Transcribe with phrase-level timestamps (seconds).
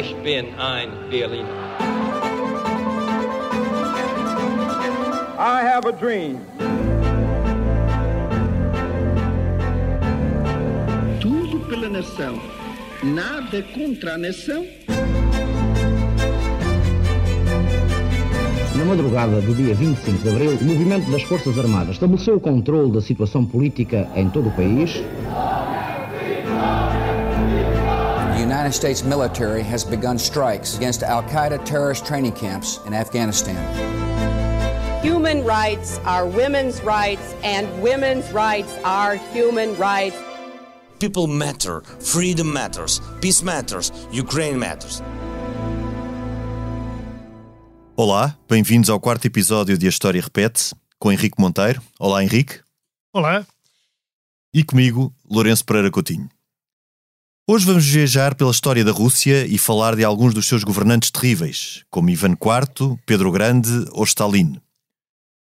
[0.00, 1.48] Ich bin ein Berliner.
[5.36, 6.38] I have a dream.
[11.20, 12.40] Tudo pela nação,
[13.02, 14.64] nada contra a nação.
[18.76, 22.92] Na madrugada do dia 25 de abril, o movimento das Forças Armadas estabeleceu o controle
[22.92, 25.02] da situação política em todo o país.
[28.68, 33.56] United States military has begun strikes against Al Qaeda terrorist training camps in Afghanistan.
[35.02, 40.16] Human rights are women's rights, and women's rights are human rights.
[40.98, 45.00] People matter, freedom matters, peace matters, Ukraine matters.
[47.96, 51.80] Olá, bem-vindos ao quarto episódio de A História Repete-se, com Henrique Monteiro.
[51.98, 52.60] Olá, Henrique.
[53.14, 53.46] Olá.
[54.52, 56.28] E comigo, Lourenço Pereira Coutinho.
[57.50, 61.82] Hoje vamos viajar pela história da Rússia e falar de alguns dos seus governantes terríveis,
[61.88, 64.60] como Ivan IV, Pedro Grande ou Stalin.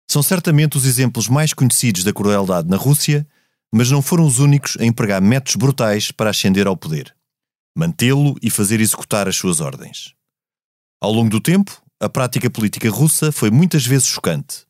[0.06, 3.26] São certamente os exemplos mais conhecidos da crueldade na Rússia,
[3.72, 7.16] mas não foram os únicos a empregar métodos brutais para ascender ao poder,
[7.74, 10.12] mantê-lo e fazer executar as suas ordens.
[11.00, 14.66] Ao longo do tempo, a prática política russa foi muitas vezes chocante.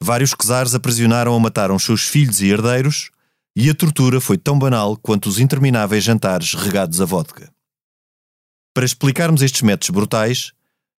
[0.00, 3.10] Vários czares aprisionaram ou mataram seus filhos e herdeiros,
[3.56, 7.52] e a tortura foi tão banal quanto os intermináveis jantares regados a vodka.
[8.74, 10.52] Para explicarmos estes métodos brutais,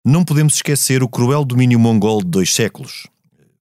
[0.04, 3.06] não podemos esquecer o cruel domínio mongol de dois séculos,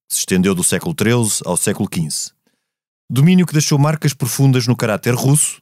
[0.08, 2.32] que se estendeu do século XIII ao século XV.
[3.10, 5.62] Domínio que deixou marcas profundas no caráter russo,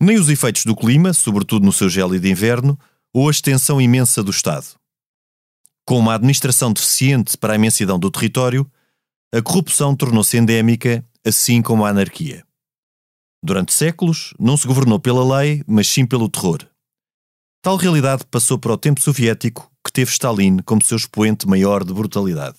[0.00, 2.78] nem os efeitos do clima, sobretudo no seu gélido inverno,
[3.12, 4.66] ou a extensão imensa do Estado.
[5.86, 8.70] Com uma administração deficiente para a imensidão do território,
[9.32, 12.44] a corrupção tornou-se endémica, assim como a anarquia.
[13.46, 16.60] Durante séculos, não se governou pela lei, mas sim pelo terror.
[17.62, 21.92] Tal realidade passou para o tempo soviético, que teve Stalin como seu expoente maior de
[21.92, 22.56] brutalidade.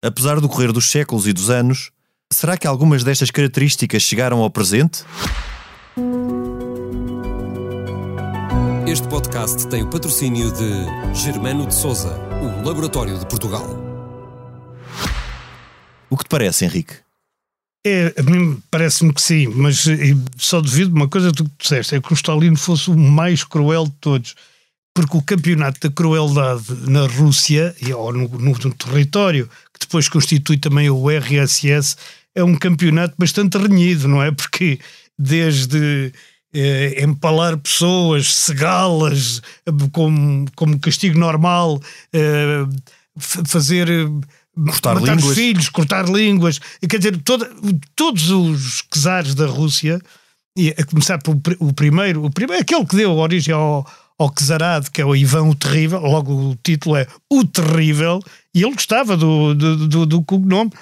[0.00, 1.90] Apesar do correr dos séculos e dos anos,
[2.32, 5.04] será que algumas destas características chegaram ao presente?
[8.86, 13.66] Este podcast tem o patrocínio de Germano de Souza, o Laboratório de Portugal.
[16.08, 17.07] O que te parece, Henrique?
[17.88, 19.86] É, a mim parece-me que sim, mas
[20.36, 23.86] só devido uma coisa que tu disseste, é que o Stalin fosse o mais cruel
[23.86, 24.34] de todos.
[24.94, 30.58] Porque o campeonato da crueldade na Rússia, ou no, no, no território, que depois constitui
[30.58, 31.96] também o RSS,
[32.34, 34.30] é um campeonato bastante renhido, não é?
[34.32, 34.78] Porque
[35.18, 36.12] desde
[36.52, 39.40] eh, empalar pessoas, cegá-las
[39.92, 41.80] como, como castigo normal,
[42.12, 42.66] eh,
[43.18, 43.88] fazer
[44.66, 45.24] cortar matar línguas.
[45.24, 47.50] os filhos, cortar línguas, quer dizer, toda,
[47.94, 50.00] todos os czares da Rússia,
[50.56, 53.86] e a começar pelo o primeiro, o primeiro, aquele que deu origem ao,
[54.18, 58.20] ao czarado, que é o Ivan o Terrível, logo o título é O Terrível,
[58.54, 60.72] e ele gostava do, do, do, do cognome.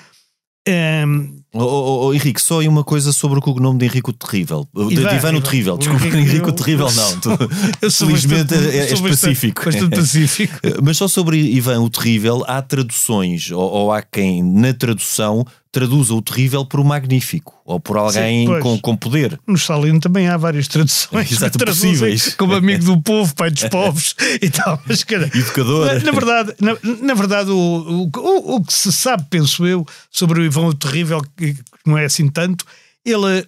[0.66, 4.12] Ehm, Oh, oh, oh, Henrique, só aí uma coisa sobre o cognome de Henrique o
[4.12, 4.69] Terrível.
[4.75, 5.41] De, de Ivan, Ivan o.
[5.41, 7.19] Terrível, desculpa, Henrique o Terrível não.
[7.21, 7.31] Tu,
[7.91, 9.65] felizmente bastante- é, é sou bastante- específico.
[9.65, 10.54] Bastante pacífico.
[10.82, 15.47] Mas só sobre Ivan o Terrível, há traduções, ou, ou há quem na tradução
[15.77, 18.63] traduza o terrível por o magnífico, ou por alguém pois.
[18.63, 19.39] com, com poder.
[19.47, 21.29] No Stalin também há várias traduções.
[21.31, 22.35] Exato, possíveis.
[22.35, 24.83] Como amigo do povo, pai dos povos e tal.
[24.87, 25.87] Mas, cara, Educador.
[25.87, 30.41] Na, na verdade, na, na verdade o, o, o- que se sabe, penso eu, sobre
[30.41, 31.55] o Ivan o Terrível, que
[31.85, 32.65] não é assim tanto,
[33.05, 33.47] ele,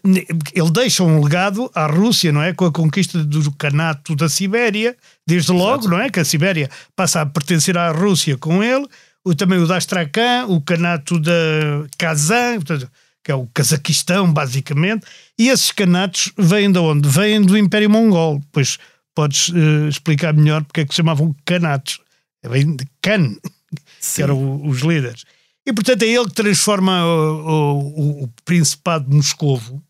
[0.54, 2.52] ele deixa um legado à Rússia, não é?
[2.52, 4.94] Com a conquista do Canato da Sibéria,
[5.26, 6.10] desde logo, não é?
[6.10, 8.86] Que a Sibéria passa a pertencer à Rússia com ele,
[9.24, 11.32] o, também o da Astrakhan, o Canato da
[11.98, 12.90] Kazan, portanto,
[13.24, 15.06] que é o Cazaquistão, basicamente,
[15.38, 17.08] e esses canatos vêm de onde?
[17.08, 18.40] Vêm do Império Mongol.
[18.52, 18.78] Pois
[19.14, 22.00] podes eh, explicar melhor porque é que se chamavam canatos.
[22.42, 23.34] É bem de Khan,
[24.14, 25.24] que eram os líderes.
[25.66, 29.82] E portanto é ele que transforma o, o- o Principado de Moscovo,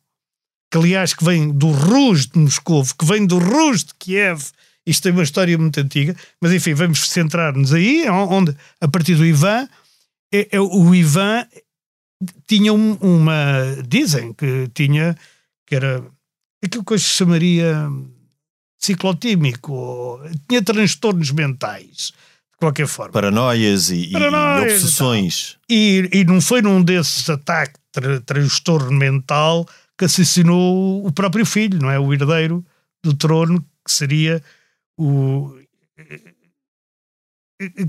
[0.72, 4.42] que aliás que vem do Rus de Moscovo, que vem do Rus de Kiev.
[4.88, 9.24] Isto tem uma história muito antiga, mas enfim, vamos centrar-nos aí, onde a partir do
[9.26, 9.68] Ivan,
[10.32, 11.46] é, é o Ivan
[12.46, 13.36] tinha um- uma.
[13.86, 15.16] Dizem que tinha.
[15.66, 16.02] que era.
[16.64, 17.88] aquilo que hoje se chamaria
[18.80, 22.12] ciclotímico, ou, tinha transtornos mentais,
[22.52, 23.12] de qualquer forma.
[23.12, 25.56] Paranoias e, Paranoias e obsessões.
[25.68, 29.66] E, e não foi num desses ataques de tra transtorno mental
[29.98, 31.98] que assassinou o próprio filho, não é?
[31.98, 32.64] O herdeiro
[33.04, 34.42] do trono, que seria
[34.98, 35.56] o.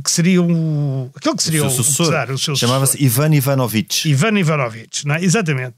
[0.03, 1.11] que seria o.
[1.15, 2.31] aquele que seria o o, seu sucessor.
[2.31, 3.03] o seu Chamava-se.
[3.03, 4.07] Ivan Ivanovich.
[4.07, 5.23] Ivan Ivanovich, não é?
[5.23, 5.75] exatamente.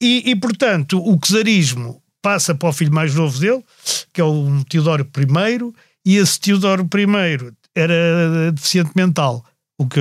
[0.00, 3.64] E, e, portanto, o czarismo passa para o filho mais novo dele,
[4.12, 5.72] que é o Teodoro I,
[6.04, 9.44] e esse Teodoro I era deficiente mental.
[9.78, 10.00] O que,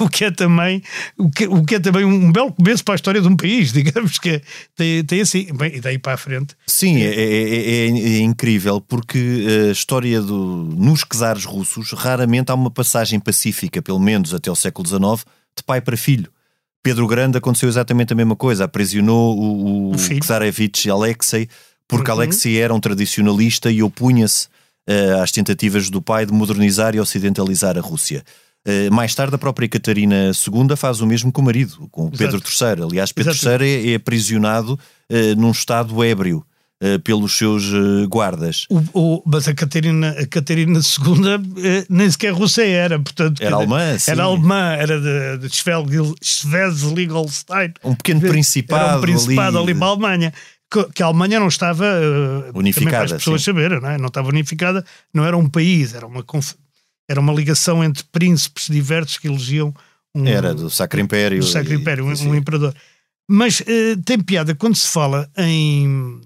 [0.00, 0.82] o que, é também
[1.18, 3.70] o que, o que é também um belo começo para a história de um país,
[3.74, 4.42] digamos que é,
[4.74, 6.56] tem, tem assim, bem, e daí para a frente.
[6.66, 10.36] Sim, é, é, é, é incrível porque a história do,
[10.76, 15.26] nos czares russos raramente há uma passagem pacífica, pelo menos até o século XIX,
[15.56, 16.30] de pai para filho.
[16.82, 21.48] Pedro Grande aconteceu exatamente a mesma coisa, aprisionou o, o, o Czarevich Alexei
[21.86, 22.18] porque uhum.
[22.18, 24.48] Alexei era um tradicionalista e opunha-se
[24.88, 28.24] uh, às tentativas do pai de modernizar e ocidentalizar a Rússia.
[28.66, 32.18] Uh, mais tarde, a própria Catarina II faz o mesmo com o marido, com Exato.
[32.18, 32.84] Pedro III.
[32.84, 33.62] Aliás, Pedro Exato.
[33.62, 34.78] III é, é aprisionado
[35.10, 36.44] uh, num estado ébrio.
[37.02, 37.64] Pelos seus
[38.10, 38.66] guardas.
[38.68, 43.40] O, o, mas a Catarina, a Catarina II nem sequer russa era, portanto.
[43.40, 44.10] Era alemã, sim.
[44.10, 47.72] Era alemã, era de, de Schleswig-Holstein.
[47.82, 48.84] Um pequeno principado.
[48.84, 50.30] Era um principado ali, ali para a Alemanha
[50.92, 53.46] que a Alemanha não estava uh, unificada, as pessoas sim.
[53.46, 53.98] saberem, não, é?
[53.98, 56.24] não estava unificada, não era um país, era uma,
[57.08, 59.74] era uma ligação entre príncipes diversos que elegiam
[60.14, 62.74] um, era do Sacro Império, do Sacro Império, e, um, um, imperador.
[63.28, 66.20] Mas uh, tem piada quando se fala em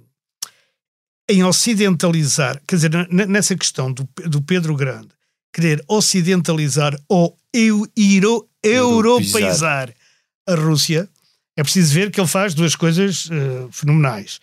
[1.31, 5.09] em ocidentalizar, quer dizer, nessa questão do, do Pedro Grande,
[5.53, 9.93] querer ocidentalizar ou eu, euro, europeizar
[10.47, 11.07] a Rússia,
[11.59, 14.39] é preciso ver que ele faz duas coisas uh, fenomenais.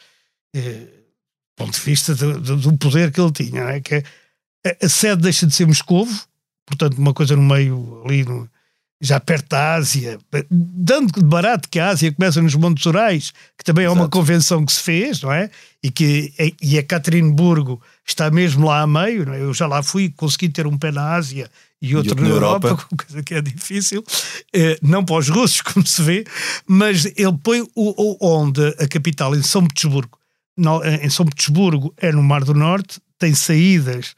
[0.53, 3.79] Uh, do ponto de vista do, do, poder que ele tinha, é?
[3.79, 4.03] que
[4.65, 6.13] é, a sede deixa de ser Moscovo,
[6.65, 8.49] portanto, uma coisa no meio ali, no,
[9.01, 10.17] já perto da Ásia,
[10.49, 14.65] dando de barato que a Ásia começa nos Montes Urais, que também é uma convenção
[14.65, 15.49] que se fez, não é?
[15.83, 19.41] E que e a Caterinburgo está mesmo lá a meio, é?
[19.41, 21.51] eu já lá fui, consegui ter um pé na Ásia
[21.81, 24.03] e outro, e outro na, Europa, Europa, coisa que é difícil,
[24.53, 26.25] eh, não para os russos, como se vê,
[26.65, 30.17] mas ele põe o, o, onde a capital, em São Petersburgo,
[31.01, 34.15] em São Petersburgo é no Mar do Norte, tem saídas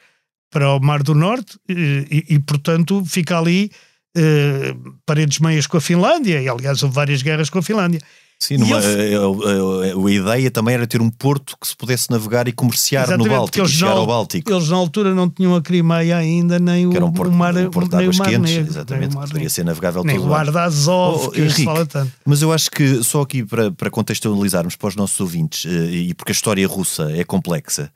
[0.51, 3.71] para o Mar do Norte eh, e, e portanto, fica ali
[4.17, 4.75] eh,
[5.05, 7.99] paredes meias com a Finlândia, e aliás houve várias guerras com a Finlândia.
[8.39, 9.15] Sim, numa, ele...
[9.15, 12.51] a, a, a, a, ideia também era ter um porto que se pudesse navegar e
[12.51, 14.51] comerciar Exatamente, no Báltico, e chegar ao Báltico.
[14.51, 17.71] Eles na altura não tinham a Crimeia ainda, nem o, um porto, o mar, um
[17.71, 21.25] porto águas quentes, Negro, exatamente, que poderia ser navegável nem todo o mar da Azov,
[21.25, 22.11] oh, que Henrique, fala tanto.
[22.23, 26.13] Mas eu acho que, só aqui para, para contextualizarmos para os nossos ouvintes, eh, e
[26.13, 27.91] porque a história russa é complexa,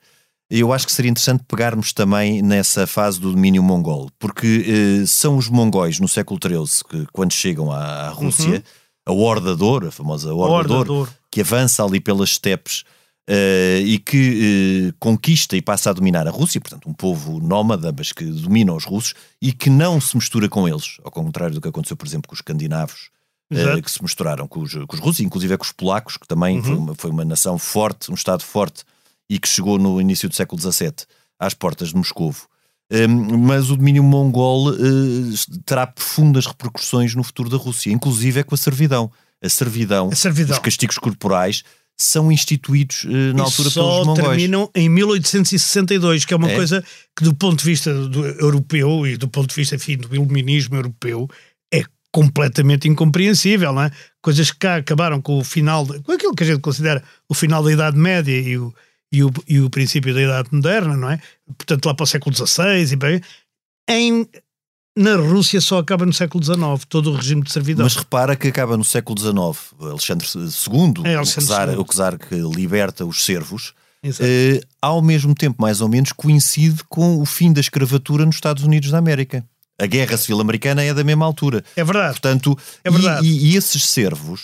[0.60, 5.36] eu acho que seria interessante pegarmos também nessa fase do domínio mongol, porque eh, são
[5.36, 8.62] os mongóis no século XIII que, quando chegam à, à Rússia, uhum
[9.04, 12.84] a Horda Dor, a famosa Horda, Horda Dor, que avança ali pelas estepes
[13.28, 17.92] uh, e que uh, conquista e passa a dominar a Rússia, portanto, um povo nómada,
[17.96, 21.60] mas que domina os russos e que não se mistura com eles, ao contrário do
[21.60, 23.10] que aconteceu, por exemplo, com os escandinavos.
[23.82, 26.56] Que se misturaram com os, com os russos, inclusive é com os polacos, que também
[26.56, 26.62] uhum.
[26.62, 28.82] foi, uma, foi uma nação forte, um Estado forte,
[29.32, 30.92] e que chegou no início do século XVII
[31.38, 32.46] às portas de Moscovo
[33.40, 34.78] mas o domínio mongol uh,
[35.64, 39.10] terá profundas repercussões no futuro da Rússia, inclusive é com a servidão.
[39.42, 40.54] A servidão, a servidão.
[40.54, 41.64] os castigos corporais
[41.96, 44.18] são instituídos uh, na e altura pelos mongóis.
[44.18, 46.54] Só terminam em 1862, que é uma é.
[46.54, 46.84] coisa
[47.16, 50.76] que do ponto de vista do europeu e do ponto de vista enfim, do iluminismo
[50.76, 51.28] europeu
[51.72, 51.82] é
[52.12, 53.90] completamente incompreensível, não é?
[54.20, 57.34] Coisas que cá acabaram com o final, de, com aquilo que a gente considera o
[57.34, 58.72] final da Idade Média e o,
[59.12, 61.20] e o, e o princípio da Idade Moderna, não é?
[61.58, 63.20] Portanto, lá para o século XVI e bem.
[63.88, 64.26] Em,
[64.96, 67.84] na Rússia só acaba no século XIX, todo o regime de servidão.
[67.84, 69.74] Mas repara que acaba no século XIX.
[69.80, 71.76] Alexandre II, é, Alexandre o, czar, II.
[71.76, 77.20] o czar que liberta os servos, eh, ao mesmo tempo, mais ou menos, coincide com
[77.20, 79.44] o fim da escravatura nos Estados Unidos da América.
[79.78, 81.64] A Guerra Civil Americana é da mesma altura.
[81.76, 82.12] É verdade.
[82.12, 83.26] Portanto, é verdade.
[83.26, 84.42] E, e esses servos,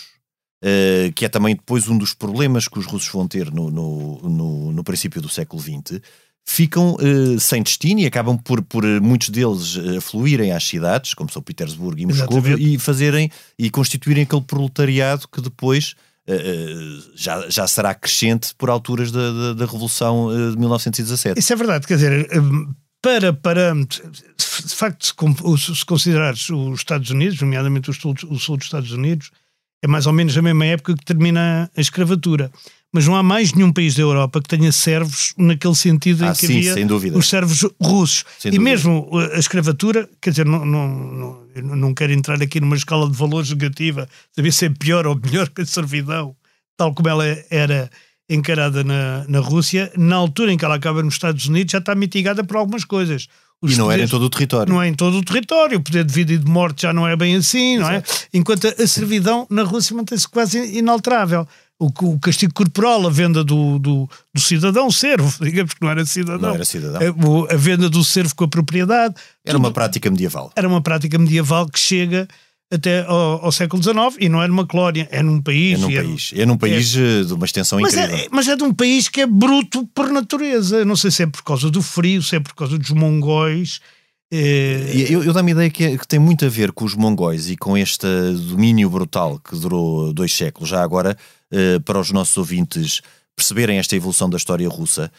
[0.61, 4.19] Uh, que é também depois um dos problemas que os russos vão ter no, no,
[4.29, 6.01] no, no princípio do século XX,
[6.45, 11.13] ficam uh, sem destino e acabam por, por eh, muitos deles uh, fluírem às cidades,
[11.13, 15.95] como São Petersburgo e Moscou, e fazerem e constituírem aquele proletariado que depois
[17.15, 21.39] já, já será crescente por alturas da, da, da Revolução de 1917.
[21.39, 22.29] Isso é verdade, quer dizer,
[23.01, 28.57] para parâmetros, de facto, se, se considerares os Estados Unidos, nomeadamente o sul, o sul
[28.57, 29.31] dos Estados Unidos,
[29.81, 32.51] é mais ou menos a mesma época que termina a escravatura.
[32.91, 36.33] Mas não há mais nenhum país da Europa que tenha servos naquele sentido ah, em
[36.33, 38.25] que sim, havia os servos russos.
[38.39, 38.63] Sem e dúvida.
[38.63, 43.15] mesmo a escravatura, quer dizer, não, não, não, não quero entrar aqui numa escala de
[43.15, 46.35] valores negativa, saber se é pior ou melhor que a servidão,
[46.75, 47.91] tal como ela era
[48.27, 51.93] encarada na, na Rússia, na altura em que ela acaba nos Estados Unidos, já está
[51.93, 53.27] mitigada por algumas coisas.
[53.61, 54.73] Os e não poderes, era em todo o território.
[54.73, 55.77] Não é em todo o território.
[55.77, 58.01] O poder de vida e de morte já não é bem assim, não é?
[58.33, 61.45] Enquanto a servidão na Rússia mantém-se quase inalterável.
[61.77, 66.05] o, o castigo corporal, a venda do, do, do, cidadão servo, digamos que não era
[66.05, 66.49] cidadão.
[66.49, 67.01] Não era cidadão.
[67.49, 69.15] A, a venda do servo com a propriedade.
[69.45, 70.51] Era uma prática medieval.
[70.55, 72.29] Era uma prática medieval que chega
[72.71, 75.73] até ao, ao, século XIX e não é numa colónia, é num país.
[75.73, 78.15] É num é, país, é num país é, de uma extensão mas incrível.
[78.15, 80.85] É, mas é de um país que é bruto por natureza.
[80.85, 83.79] Não sei se é por causa do frio, se é por causa dos mongóis.
[84.31, 84.91] É...
[85.09, 87.49] Eu, eu dá-me a ideia que, é, que, tem muito a ver com os mongóis
[87.49, 88.07] e com este
[88.47, 90.69] domínio brutal que durou dois séculos.
[90.69, 91.17] Já agora,
[91.51, 93.01] uh, para os nossos ouvintes
[93.35, 95.11] perceberem esta evolução da história russa,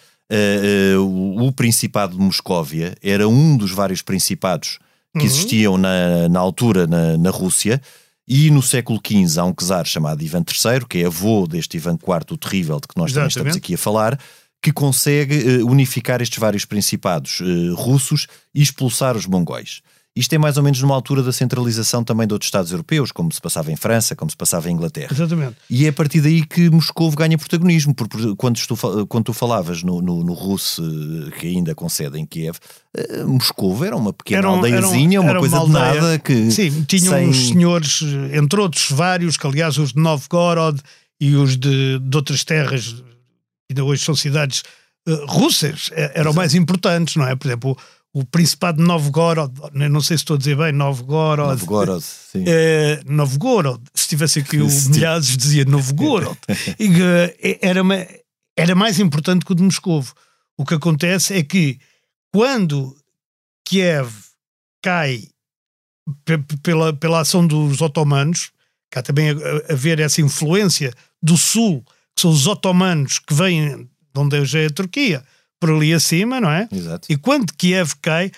[1.00, 4.78] o, o Principado de Moscóvia era um dos vários principados
[5.12, 5.25] que uhum.
[5.25, 7.81] existiam na, na altura na, na Rússia.
[8.26, 11.95] E no século XV há um czar chamado Ivan III, que é avô deste Ivan
[11.95, 14.21] IV o Terrível, de que nós também estamos aqui a falar,
[14.62, 19.81] que consegue uh, unificar estes vários principados uh, russos e expulsar os mongóis.
[20.14, 23.33] Isto é mais ou menos numa altura da centralização também de outros Estados europeus, como
[23.33, 25.12] se passava em França, como se passava em Inglaterra.
[25.12, 25.57] Exatamente.
[25.71, 29.85] E é a partir daí que Moscou ganha protagonismo, porque quando tu, quando tu falavas
[29.85, 32.59] no, no, no russo, eh, que ainda concede em Kiev,
[32.97, 36.50] uh, Moscou era uma pequena era um, aldeiazinha, uma coisa uma de nada que...
[36.50, 37.29] Sim, tinham sem...
[37.29, 38.02] uns senhores,
[38.33, 40.81] entre outros vários, que aliás os de Novgorod
[41.21, 42.97] e os de, de outras terras,
[43.71, 44.64] ainda hoje são cidades
[45.09, 46.35] uh, russas, eram Exato.
[46.35, 47.37] mais importantes, não é?
[47.37, 47.79] Por exemplo
[48.12, 51.49] o Principado de Novgorod, não sei se estou a dizer bem, Novgorod.
[51.50, 52.45] Novgorod, sim.
[52.47, 56.37] É, Novgorod, se tivesse aqui o Milhares dizia Novgorod.
[56.79, 56.90] e,
[57.40, 58.05] eh, era, uma,
[58.57, 60.12] era mais importante que o de Moscovo.
[60.59, 61.79] O que acontece é que
[62.33, 62.97] quando
[63.64, 64.11] Kiev
[64.83, 65.29] cai
[66.62, 68.50] pela, pela ação dos otomanos,
[68.90, 73.88] cá também a, a, ver essa influência do sul, que são os otomanos que vêm
[74.12, 75.25] de onde hoje é a Turquia,
[75.61, 76.67] por ali acima, não é?
[76.73, 77.07] Exato.
[77.12, 78.33] E quando Kiev cai,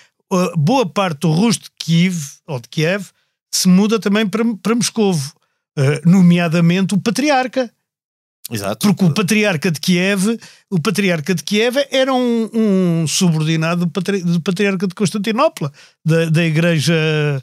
[0.56, 3.06] boa parte do rosto de Kiev, ou de Kiev,
[3.50, 5.32] se muda também para, para Moscovo,
[5.78, 7.70] uh, nomeadamente o patriarca.
[8.50, 8.88] Exato.
[8.88, 10.38] Porque o patriarca de Kiev,
[10.68, 15.72] o patriarca de Kiev era um, um subordinado do, patri, do, patriarca de Constantinopla,
[16.04, 16.94] da, da igreja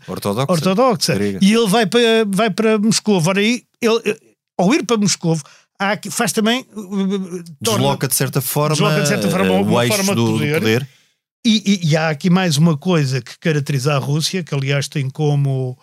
[0.07, 0.51] ortodoxa.
[0.51, 1.15] ortodoxa.
[1.41, 3.23] E ele vai para, vai para Moscou.
[3.25, 4.19] Ora, aí, ele,
[4.57, 5.39] ao ir para Moscou,
[5.79, 6.65] há, faz também.
[6.75, 10.53] Uh, desloca de certa forma, desloca de certa forma uh, o eixo do, poder.
[10.53, 10.87] do poder.
[11.45, 15.09] E, e, e, há aqui mais uma coisa que caracteriza a Rússia, que aliás tem
[15.09, 15.77] como,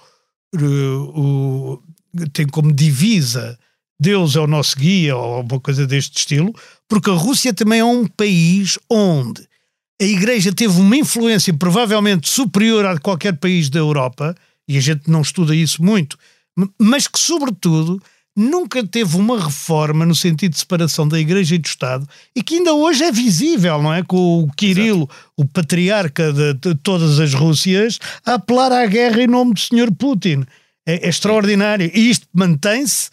[0.55, 1.83] uh, o,
[2.33, 3.59] tem como divisa
[3.99, 6.55] Deus é o nosso guia, ou uma coisa deste estilo,
[6.89, 9.47] porque a Rússia também é um país onde
[10.01, 14.35] a Igreja teve uma influência provavelmente superior a qualquer país da Europa,
[14.69, 16.19] e a gente não estuda isso muito,
[16.79, 18.03] mas que, sobretudo,
[18.37, 22.57] nunca teve uma reforma no sentido de separação da Igreja e do Estado e que
[22.57, 24.03] ainda hoje é visível, não é?
[24.03, 25.33] Com o Kirilo, Exato.
[25.39, 29.91] o patriarca de, de, todas as Rússias, a apelar à guerra em nome do Sr.
[29.99, 30.45] Putin.
[30.85, 31.91] É, é extraordinário.
[31.95, 33.09] E isto mantém-se.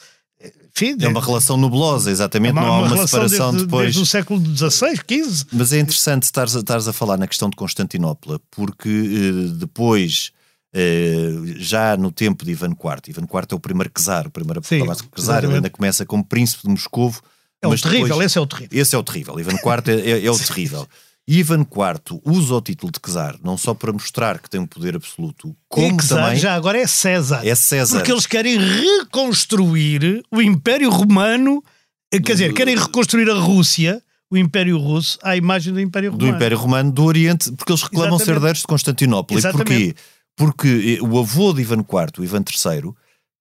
[0.76, 3.84] Enfim, é uma relação nublosa, exatamente, é uma, não há uma, uma separação desde, depois.
[3.86, 5.46] Desde o século XVI, XV.
[5.54, 10.32] Mas é interessante estares a, estares a falar na questão de Constantinopla, porque eh, depois
[10.76, 13.10] Uh, já no tempo de Ivan IV.
[13.10, 16.70] Ivan IV é o primeiro czar, o primeiro czar, ele ainda começa como príncipe de
[16.70, 17.22] Moscovo.
[17.62, 18.82] É o terrível, depois, esse é o terrível.
[18.82, 20.88] Esse é o terrível, Ivan IV é, é, é o terrível.
[21.28, 24.96] Ivan IV usa o título de czar não só para mostrar que tem um poder
[24.96, 26.40] absoluto, como czar, também.
[26.40, 27.46] Já agora é César.
[27.46, 27.98] É César.
[27.98, 31.64] Porque eles querem reconstruir o Império Romano,
[32.12, 34.02] eh, quer dizer, querem reconstruir a Rússia
[34.34, 36.32] o Império Russo à imagem do Império Romano.
[36.32, 38.26] Do Império Romano do Oriente, porque eles reclamam Exatamente.
[38.26, 39.38] ser herdeiros de Constantinopla.
[39.38, 39.72] Exatamente.
[39.72, 40.02] E porquê?
[40.36, 42.94] Porque eh, o avô de Ivan IV, o Ivan III,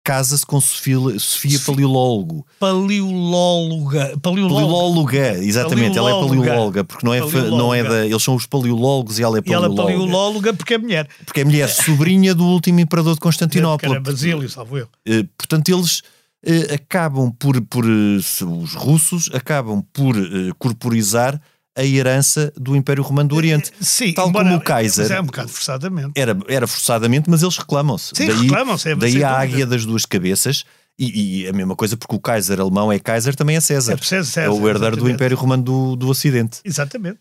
[0.04, 2.46] casa-se com Sofia, Sofia Paleolólogo.
[2.58, 4.18] Paleolóloga.
[4.20, 5.96] Paleolóloga, exatamente.
[5.96, 7.56] Ela é paleolóloga, porque não é, paleolóloga.
[7.56, 8.06] não é da.
[8.06, 9.82] Eles são os paleológicos e ela é paleolóloga.
[9.82, 11.08] E ela é paleolóloga porque é mulher.
[11.24, 13.88] Porque é mulher, sobrinha do último imperador de Constantinopla.
[13.88, 14.88] Era Basílio, salvo eu.
[15.06, 16.02] Eh, portanto, eles
[16.44, 17.84] eh, acabam por, por.
[17.86, 20.14] Os russos acabam por
[20.58, 21.40] corporizar
[21.76, 23.72] a herança do Império Romano do Oriente.
[23.80, 25.10] Sim, tal como o Kaiser.
[25.10, 26.12] é um bocado forçadamente.
[26.14, 28.12] Era, era forçadamente, mas eles reclamam-se.
[28.14, 28.90] Sim, daí, reclamam-se.
[28.90, 30.64] É, daí a águia das duas cabeças.
[30.98, 33.94] E, e, a mesma coisa, porque o Kaiser alemão é Kaiser, também é César.
[33.94, 35.00] É, César, é o herdeiro exatamente.
[35.00, 36.60] do Império Romano do, do Ocidente.
[36.64, 37.20] Exatamente.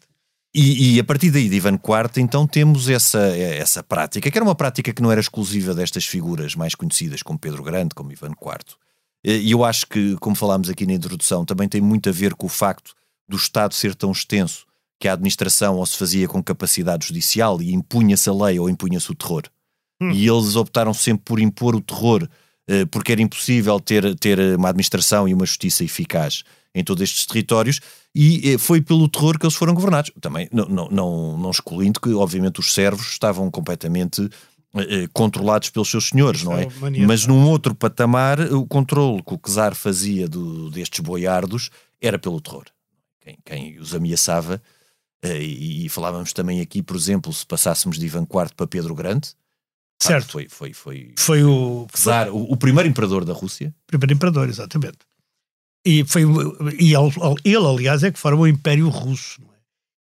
[0.53, 4.43] E, e, a partir daí de Ivan IV, então temos essa, essa prática, que era
[4.43, 8.31] uma prática que não era exclusiva destas figuras mais conhecidas, como Pedro Grande, como Ivan
[8.31, 8.75] IV.
[9.23, 12.47] E eu acho que, como falámos aqui na introdução, também tem muito a ver com
[12.47, 12.93] o facto
[13.31, 14.65] do Estado ser tão extenso
[14.99, 19.09] que a administração ou se fazia com capacidade judicial e impunha-se a lei ou impunha-se
[19.11, 19.43] o terror.
[19.99, 20.11] Hum.
[20.11, 22.27] E eles optaram sempre por impor o terror,
[22.67, 26.43] eh, porque era impossível ter, ter uma administração e uma justiça eficaz
[26.75, 27.79] em todos estes territórios,
[28.15, 30.11] e eh, foi pelo terror que eles foram governados.
[30.21, 34.29] Também, não, não, não, não excluindo que, obviamente, os servos estavam completamente
[34.75, 36.63] eh, controlados pelos seus senhores, não é?
[36.63, 37.07] É mania.
[37.07, 41.69] Mas num outro patamar, o controle que o czar fazia do- destes boiardos
[41.99, 42.65] era pelo terror.
[43.21, 44.61] Quem, quem os ameaçava,
[45.23, 48.95] eh, e, e falávamos também aqui, por exemplo, se passássemos de Ivan IV para Pedro
[48.95, 49.29] Grande,
[50.01, 50.31] pá, Certo.
[50.31, 54.99] foi, foi, foi Foi o czar, o, o primeiro imperador da Rússia, primeiro imperador, exatamente.
[55.85, 56.23] E, foi,
[56.79, 59.41] e ele, aliás, é que forma o Império Russo.
[59.41, 59.57] é?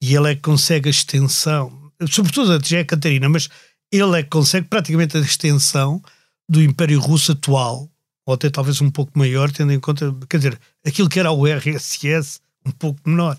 [0.03, 3.49] E ele é que consegue a extensão, sobretudo a é Catarina, mas
[3.91, 6.03] ele é que consegue praticamente a extensão
[6.49, 7.91] do Império Russo atual,
[8.27, 11.47] ou até talvez um pouco maior, tendo em conta, quer dizer, aquilo que era o
[11.47, 13.37] RSS, um pouco menor.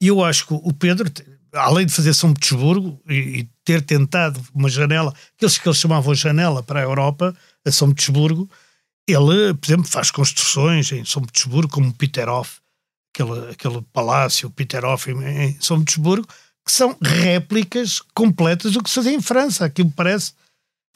[0.00, 1.10] E eu acho que o Pedro,
[1.52, 6.14] além de fazer São Petersburgo e, e ter tentado uma janela, aqueles que eles chamavam
[6.14, 7.34] janela para a Europa,
[7.64, 8.48] a São Petersburgo,
[9.08, 12.58] ele, por exemplo, faz construções em São Petersburgo, como Peterhof,
[13.14, 16.26] aquele, aquele palácio Peterhof em, em São Petersburgo,
[16.64, 19.64] que são réplicas completas do que se fazia em França.
[19.64, 20.32] Aquilo parece.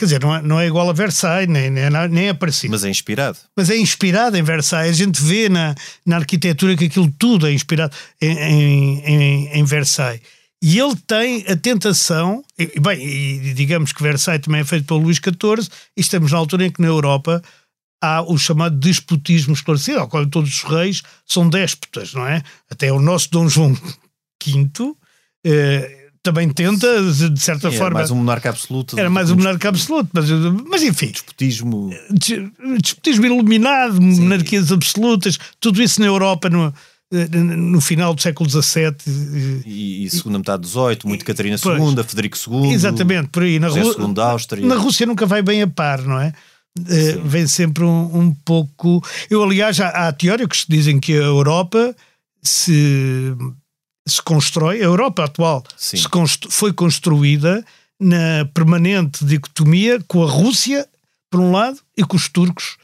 [0.00, 2.70] Quer dizer, não é, não é igual a Versailles, nem, nem, é- nem é parecido.
[2.70, 3.36] mas é inspirado.
[3.54, 4.98] Mas é inspirado em Versailles.
[4.98, 5.74] A gente vê na,
[6.06, 10.22] na arquitetura que aquilo tudo é inspirado em, em, em, em Versailles.
[10.62, 14.86] E ele tem a tentação, e, e bem, e digamos que Versailles também é feito
[14.86, 17.42] pelo Luís XIV, e estamos na altura em que na Europa
[18.02, 22.42] há o chamado despotismo esclarecido, ao qual todos os reis são déspotas, não é?
[22.70, 24.94] Até o nosso Dom João V
[25.44, 26.86] eh, também tenta,
[27.30, 27.94] de certa Era forma.
[27.98, 28.98] mais um monarca absoluto.
[28.98, 30.28] Era mais um monarca absoluto, mas,
[30.68, 31.90] mas enfim, Despotismo.
[32.10, 32.50] des-
[32.80, 36.72] despotismo iluminado, monarquias absolutas, tudo isso na Europa no,
[37.56, 39.62] no final do século XVII.
[39.66, 41.80] E, e segunda metade do 18, muito Catarina Pois.
[41.94, 43.58] II, Federico II, Exatamente, por aí.
[43.58, 44.66] Na, Ru- da Áustria.
[44.66, 46.32] na Rússia nunca vai bem a par, não é?
[46.88, 49.02] Eh, vem sempre um, um pouco.
[49.28, 51.96] Eu, aliás, há, há teóricos que dizem que a Europa
[52.42, 53.34] se,
[54.10, 55.64] se constrói, a Europa atual
[56.08, 57.64] constru- foi construída
[57.98, 60.86] na permanente dicotomia com a Rússia,
[61.30, 62.76] por um lado, e com os turcos.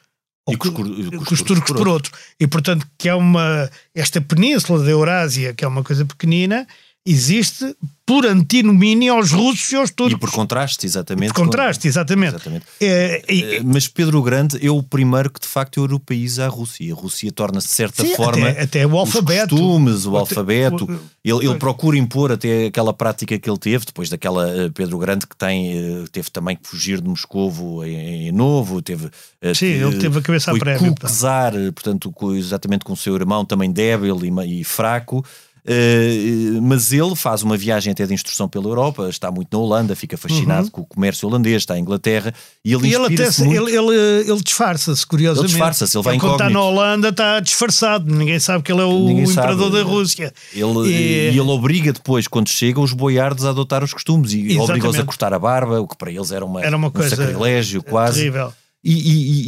[1.13, 2.13] E com os turcos por outro.
[2.39, 3.69] E portanto, que é uma.
[3.95, 6.67] Esta península da Eurásia, que é uma coisa pequenina,
[7.07, 10.15] existe por antinomínio aos russos e aos turcos.
[10.15, 11.33] E por contraste, exatamente.
[11.33, 12.35] Por contraste, exatamente.
[12.37, 12.65] Exatamente.
[12.81, 16.93] É, e- Eh, Mas Pedro Grande é o primeiro que de facto europeiza a Rússia.
[16.93, 19.55] A Rússia torna-se de certa Sim, forma até- até o alfabeto.
[19.57, 20.85] os costumes, o alfabeto.
[20.85, 24.97] o- Ele, ele procura impor até aquela prática que ele teve, depois daquela eh, Pedro
[24.99, 29.11] Grande que tem, eh, teve também que fugir de Moscovo em, em novo, teve
[29.55, 33.45] Sim, ele teve a cabeça à prévia, Czar, portanto, com- exatamente com o seu irmão
[33.45, 35.25] também débil e, e fraco.
[35.69, 39.97] Eh, mas ele faz uma viagem até de instrução pela Europa, está muito na Holanda,
[39.97, 42.33] fica fascinado com o comércio holandês, está em Inglaterra
[42.65, 42.87] e ele Uhum.
[42.87, 43.69] e ele até muito.
[43.69, 45.45] ele, ele, ele disfarça-se, curiosamente.
[45.53, 46.61] Ele disfarça-se, ele vai quando está incógnito.
[46.61, 49.77] na Holanda está disfarçado, ninguém sabe que ele é o Ninguém imperador sabe.
[49.77, 50.33] da Rússia.
[50.55, 50.93] Ele, E-
[51.29, 55.33] ele obriga depois, quando chega, os boiardos a adotar os costumes e obriga-os a cortar
[55.35, 58.19] a barba, o que para eles era, uma, Era uma um coisa sacrilégio quase.
[58.21, 58.53] terrível.
[58.89, 58.93] E,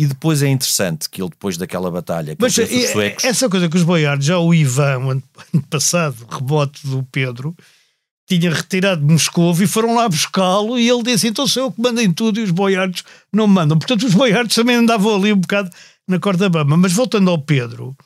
[0.00, 2.54] e- e depois é interessante que ele, depois daquela batalha, que Mas
[2.92, 5.22] suecos, essa coisa que os boiardos, já o Ivan, o ano
[5.70, 7.54] passado, rebote do Pedro,
[8.28, 11.80] tinha retirado de Moscou e foram lá buscá-lo e ele disse, então sou eu que
[11.80, 13.78] mando em tudo e os boiardos não mandam.
[13.78, 15.70] Portanto, os boiardos também andavam ali um bocado
[16.06, 16.76] na corda bamba.
[16.76, 17.96] Mas voltando ao Pedro,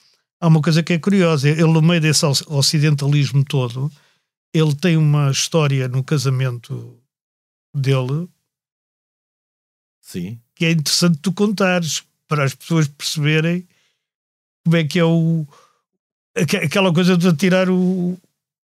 [0.40, 1.48] há uma coisa que é curiosa.
[1.48, 3.90] Ele, no meio desse oc- ocidentalismo todo,
[4.54, 6.94] ele tem uma história no casamento
[7.74, 8.28] dele
[10.00, 13.66] sim, que é interessante tu contares para as pessoas perceberem
[14.64, 15.44] como é que é o
[16.38, 18.16] aque- aquela coisa de tirar o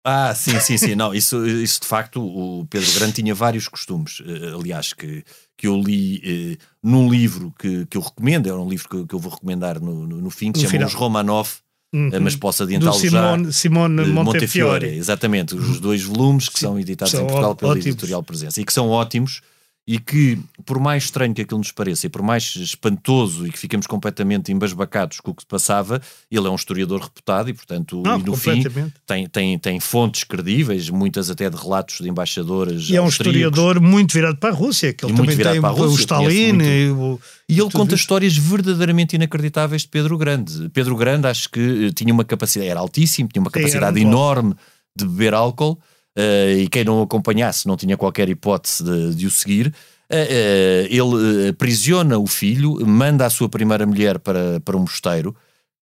[0.03, 0.95] Ah, sim, sim, sim.
[0.95, 4.19] Não, isso, isso de facto, o Pedro Grande tinha vários costumes.
[4.25, 5.23] eh, aliás, que,
[5.55, 9.13] que eu li eh, num livro que, que eu recomendo, é um livro que, que
[9.13, 10.87] eu vou recomendar no, no, no fim, que No chama final.
[10.87, 11.49] Os Romanov,
[11.93, 12.09] Uhum.
[12.11, 13.51] eh, mas posso adiantá-lo já.
[13.51, 14.87] Simone, eh, Montefiore.
[14.87, 18.65] exatamente, os dois volumes que Sim, são editados são em Portugal pela editorial Presença e
[18.65, 19.41] que são ótimos
[19.87, 23.59] e que, por mais estranho que aquilo nos pareça e por mais espantoso e que
[23.59, 28.01] fiquemos completamente embasbacados com o que se passava, ele é um historiador reputado e, portanto,
[28.03, 28.63] Não, e no fim
[29.05, 33.79] tem, tem, tem fontes credíveis, muitas até de relatos de embaixadores E é um historiador
[33.79, 35.99] muito virado para a Rússia, que ele E também virado tem para a o Rússia,
[36.01, 36.63] Stalin muito.
[36.65, 38.01] e o, E ele conta isso.
[38.01, 40.67] histórias verdadeiramente inacreditáveis de Pedro Grande.
[40.69, 44.07] Pedro Grande acho que eh, tinha uma capacidade, era altíssimo, tinha uma Sim, capacidade muito
[44.07, 44.55] enorme
[44.97, 45.77] de beber álcool
[46.15, 49.73] eh, e quem não o acompanhasse não tinha qualquer hipótese de, de o seguir.
[50.09, 55.35] Eh, ele aprisiona o filho, manda a sua primeira mulher para, para um mosteiro,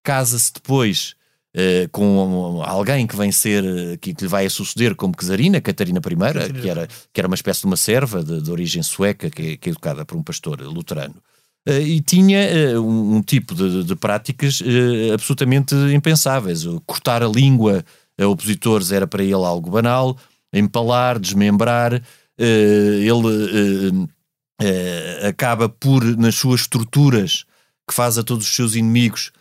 [0.04, 1.14] casa-se depois
[1.56, 3.64] eh, com alguém que vem ser,
[4.00, 7.28] que, que lhe vai a suceder como czarina, Catarina I, Catarina que era, que era
[7.28, 10.18] uma espécie de uma serva de, de origem sueca, que, é- que é educada por
[10.18, 11.16] um pastor luterano.
[11.68, 14.62] Eh, e tinha eh, um, um tipo de, de práticas
[15.14, 16.64] absolutamente impensáveis.
[16.86, 17.84] Cortar a língua
[18.20, 20.18] opositores era para ele algo banal,
[20.54, 22.02] empalar, desmembrar.
[22.38, 24.08] eh, ele
[24.62, 27.46] uh, acaba por, nas suas estruturas,
[27.88, 29.32] que faz a todos os seus inimigos,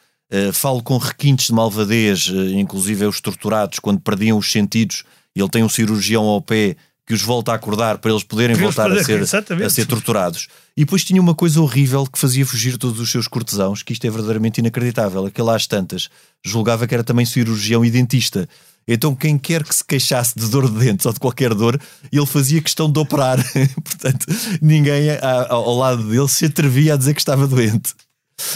[0.55, 5.05] falo com requintes de malvadez, inclusive os torturados, quando perdiam os sentidos,
[5.37, 6.75] ele tem um cirurgião ao pé
[7.07, 9.71] que os volta a acordar para eles poderem Para eles voltar a poderem- ser, a
[9.71, 10.49] ser torturados.
[10.77, 14.05] E depois tinha uma coisa horrível que fazia fugir todos os seus cortesãos, que isto
[14.07, 15.27] é verdadeiramente inacreditável.
[15.27, 16.09] Aquele às tantas
[16.45, 18.49] julgava que era também cirurgião e dentista.
[18.87, 22.27] Então, quem quer que se queixasse de dor de dentes ou de qualquer dor, ele
[22.27, 23.39] fazia questão de operar.
[23.85, 24.27] Portanto,
[24.61, 27.95] ninguém a- ao lado dele se atrevia a dizer que estava doente.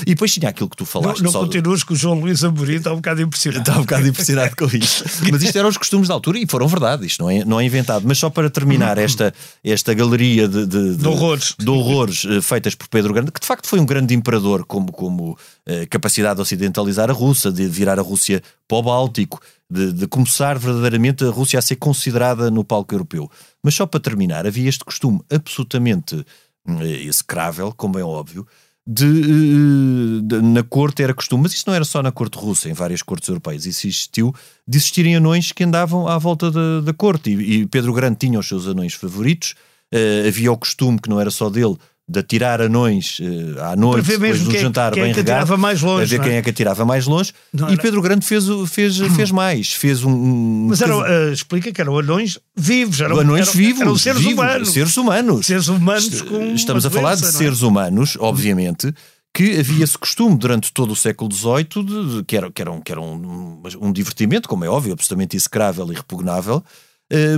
[0.03, 1.23] E depois tinha aquilo que tu Não, falaste.
[1.23, 3.61] não só- continuas com o João Luís Amorim, está um bocado impressionado.
[3.63, 5.05] Estava um bocado impressionado com isto.
[5.31, 7.65] Mas isto eram os costumes da altura e foram verdade, isto não é, não é
[7.65, 8.05] inventado.
[8.07, 11.55] Mas só para terminar esta, esta galeria de, de, De horrores.
[11.59, 14.91] de horrores, eh, feitas por Pedro Grande, que de facto foi um grande imperador, como,
[14.91, 19.93] como eh, capacidade de ocidentalizar a Rússia, de virar a Rússia para o Báltico, de,
[19.93, 23.31] de começar verdadeiramente a Rússia a ser considerada no palco europeu.
[23.63, 26.25] Mas só para terminar, havia este costume absolutamente
[26.69, 28.47] eh, execrável, como é óbvio,
[28.87, 32.69] de, eh, de- na corte era costume, mas isso não era só na corte russa,
[32.69, 34.33] em várias cortes europeias, isso existiu,
[34.67, 38.39] de existirem anões que andavam à volta da, da corte, e, e Pedro Grande tinha
[38.39, 39.55] os seus anões favoritos,
[39.93, 41.77] eh, havia o costume, que não era só dele,
[42.09, 45.21] de atirar anões eh, à noite, depois de quem é- jantar quem é bem que
[45.21, 46.29] regado, mais longe, a ver é?
[46.31, 50.05] quem é que atirava mais longe, Não e Pedro Grande fez, fez, fez mais, fez
[50.05, 50.11] um...
[50.13, 53.01] um- Mas eram, eh, explica que eram anões vivos.
[53.01, 54.69] Eram, anões eram, vivos, Eram seres vivos, humanos.
[54.73, 55.47] seres humanos.
[55.47, 57.43] Seres humanos com Estamos a falar de doença, não é?
[57.45, 58.95] seres humanos, obviamente,
[59.35, 62.71] que havia esse costume durante todo o século XVIII, de, de- que, era, que, era,
[62.71, 66.63] um, que era um, um divertimento, como é óbvio, absolutamente execrável e repugnável,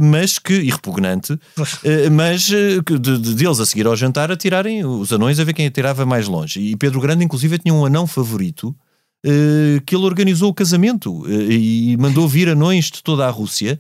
[0.02, 1.38] mas que, e repugnante,
[1.84, 5.38] eh, mas eh, que de, de- deles a seguir ao jantar a tirarem os anões
[5.38, 6.60] a ver quem atirava mais longe.
[6.60, 8.74] E Pedro Grande, inclusive, tinha um anão favorito
[9.24, 13.76] eh, que ele organizou o casamento eh, e mandou vir anões de toda a Rússia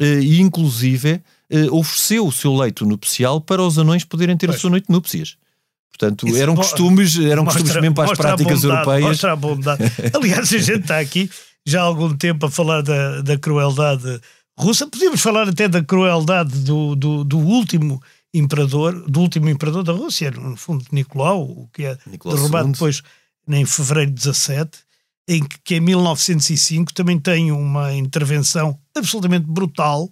[0.00, 1.20] eh, e, inclusive,
[1.50, 4.92] eh, ofereceu o seu leito nupcial para os anões poderem ter a sua noite de
[4.92, 5.36] núpcias.
[5.90, 9.08] Portanto, Isso eram costumes, eram mostra- costumes mesmo para as práticas bondade, europeias.
[9.08, 9.82] Mostra a bondade.
[10.14, 11.30] Aliás, a gente está aqui
[11.66, 14.20] já há algum tempo a falar da, da crueldade
[14.58, 14.86] russa.
[14.86, 18.02] Podíamos falar até da crueldade do, do, do último
[18.34, 22.72] imperador, do último imperador da Rússia, no fundo, Nicolau, o que é Nicolau derrubado II.
[22.72, 23.02] depois
[23.48, 24.78] em fevereiro de 17,
[25.28, 30.10] em que, que em 1905 também tem uma intervenção absolutamente brutal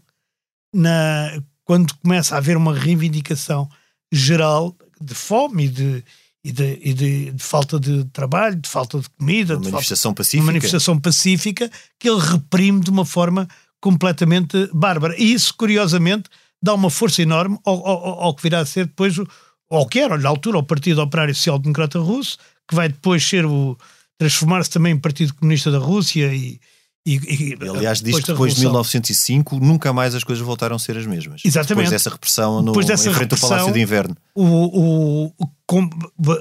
[0.74, 3.68] na, quando começa a haver uma reivindicação
[4.12, 6.04] geral de fome e de,
[6.44, 9.72] e de, e de- de falta de trabalho, de falta de comida, Uma de falta-
[9.76, 10.46] manifestação uma pacífica.
[10.46, 13.46] manifestação pacífica que ele reprime de uma forma
[13.80, 15.14] completamente bárbara.
[15.18, 16.24] E isso, curiosamente,
[16.62, 19.26] dá uma força enorme ao, ao- ao que virá a ser depois, o-
[19.70, 23.44] ao que era, na altura, o Partido Operário Social Democrata Russo, que vai depois ser
[23.46, 23.76] o
[24.18, 26.58] transformar-se também em Partido Comunista da Rússia e,
[27.06, 28.62] e, e- Aliás, diz que depois de Revolução.
[28.72, 31.42] 1905 nunca mais as coisas voltaram a ser as mesmas.
[31.44, 31.84] Exatamente.
[31.84, 34.16] Depois dessa repressão no, Depois dessa em frente ao repressão, Palácio de Inverno.
[34.34, 35.32] o, o-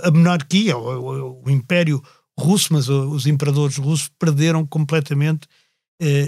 [0.04, 2.02] a monarquia, o, o- o Império
[2.40, 5.48] Russo, mas os imperadores russos perderam completamente,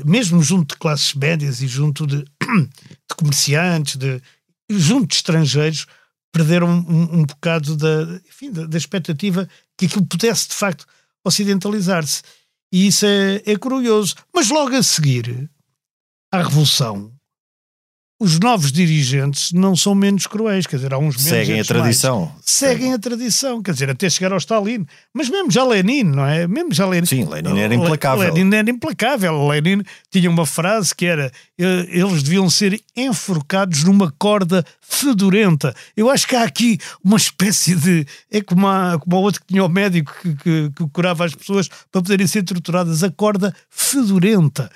[0.06, 4.22] mesmo junto de classes médias e junto de, de comerciantes, de,
[4.70, 5.86] junto de estrangeiros,
[6.32, 10.86] perderam um, um bocado da, enfim, da, da expectativa que aquilo pudesse de facto
[11.26, 12.22] ocidentalizar-se.
[12.72, 14.16] E isso é, é curioso.
[14.34, 15.50] Mas logo a seguir
[16.32, 17.12] à Revolução,
[18.20, 21.78] os novos dirigentes não são menos cruéis, quer dizer, há uns menos Seguem a outros
[21.78, 22.00] mais.
[22.00, 22.32] tradição.
[22.44, 24.86] Seguem a tradição, quer dizer, até chegar ao Stalin.
[25.14, 26.48] Mas mesmo já Lenin, não é?
[26.48, 27.06] Mesmo já Lenin.
[27.06, 28.34] Sim, Lenin era implacável.
[28.34, 29.48] Lenin era implacável.
[29.48, 35.76] Lenin tinha uma frase que era: eles deviam ser enforcados numa corda fedorenta.
[35.96, 38.06] Eu acho que há aqui uma espécie de.
[38.32, 41.36] É como a, como a outra que tinha o médico que, que- que curava as
[41.36, 43.04] pessoas para poderem ser torturadas.
[43.04, 44.72] A corda fedorenta.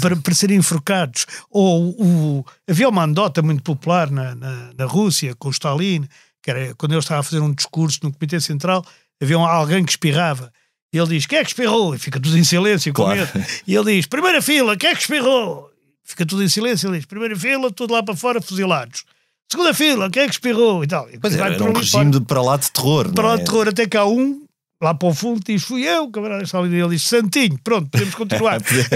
[0.00, 1.26] Para, para serem enforcados.
[1.50, 6.06] Ou o, havia uma andota muito popular na, na, na Rússia com o Stalin,
[6.42, 8.84] que era quando ele estava a fazer um discurso no Comitê Central,
[9.22, 10.52] havia um- alguém que espirrava.
[10.92, 11.94] E ele diz: Quem é que espirrou?
[11.94, 13.28] E fica tudo em silêncio com Claro.
[13.66, 15.70] E ele diz: Primeira fila, quem é que espirrou?
[16.02, 16.88] Fica tudo em silêncio.
[16.88, 19.04] Ele diz: Primeira fila, tudo lá para fora, fuzilados.
[19.48, 20.82] Segunda fila, quem é que espirrou?
[20.82, 21.08] E tal.
[21.10, 23.12] E Pois vai era, um regime de para lá de terror.
[23.12, 23.38] Para não lá é?
[23.38, 24.42] de terror, até que há um,
[24.80, 26.74] lá para o fundo, diz: Fui eu, o camarada está ali.
[26.74, 28.60] Ele diz: Santinho, pronto, podemos continuar.
[28.62, 28.88] Dizer,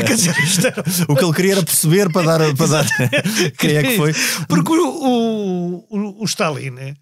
[0.66, 2.54] era- O que ele queria era perceber para dar.
[2.56, 2.86] Para dar
[3.58, 4.12] quem é que foi.
[4.48, 6.94] Porque o, o, o, Stalin né,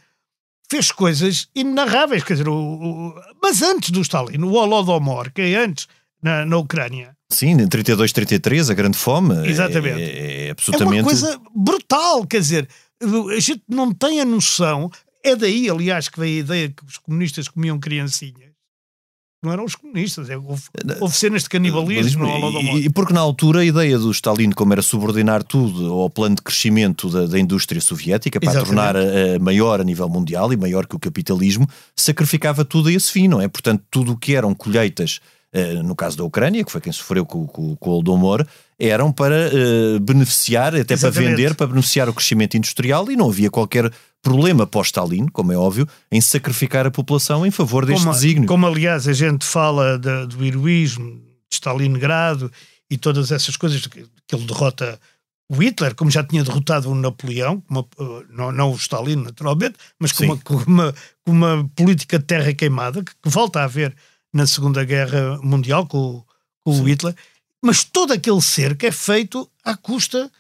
[0.71, 5.57] fez coisas inenarráveis, quer dizer, o, o- mas antes do Stalin, o Holodomor, que é
[5.57, 5.87] antes
[6.23, 9.49] na, na Ucrânia, Sim, em 32, 33, a grande fome.
[9.49, 10.03] Exatamente.
[10.03, 10.99] É, é é absolutamente.
[11.01, 12.69] uma coisa brutal, quer dizer,
[13.01, 14.91] a gente não tem a noção,
[15.25, 18.52] é daí, aliás, que veio a ideia que os comunistas comiam criancinhas,
[19.43, 20.31] não eram os comunistas.
[20.31, 20.63] É, houve,
[21.01, 22.27] houve, cenas de canibalismo.
[22.77, 26.37] E, e, porque na altura a ideia do Stalin, como era subordinar tudo ao plano
[26.37, 28.75] de crescimento da, da indústria soviética para Exatamente.
[28.75, 32.93] tornar a, a, maior a nível mundial e maior que o capitalismo, sacrificava tudo a
[32.93, 33.49] esse fim, não é?
[33.49, 35.21] Portanto, tudo o que eram colheitas
[35.53, 38.47] eh, no caso da Ucrânia, que foi quem sofreu com, com, com o Holodomor,
[38.79, 41.15] eram para uh, beneficiar, até Exatamente.
[41.15, 45.57] para vender, para beneficiar o crescimento industrial e não havia qualquer problema pós-Stalin, como é
[45.57, 48.49] óbvio, em sacrificar a população em favor deste como, desígnio.
[48.49, 52.51] Como, aliás, a gente fala de, do heroísmo de Stalingrado
[52.89, 54.99] e todas essas coisas que, que ele derrota
[55.51, 59.75] o Hitler, como já tinha derrotado o Napoleão, uma, uh, não, não, o Stalin, naturalmente,
[59.99, 63.65] mas com uma, com uma, com uma, política de terra queimada, que, que volta a
[63.65, 63.95] haver
[64.33, 66.25] na Segunda Guerra Mundial com,
[66.65, 67.15] com o Hitler,
[67.63, 70.31] mas todo aquele cerco é feito à custa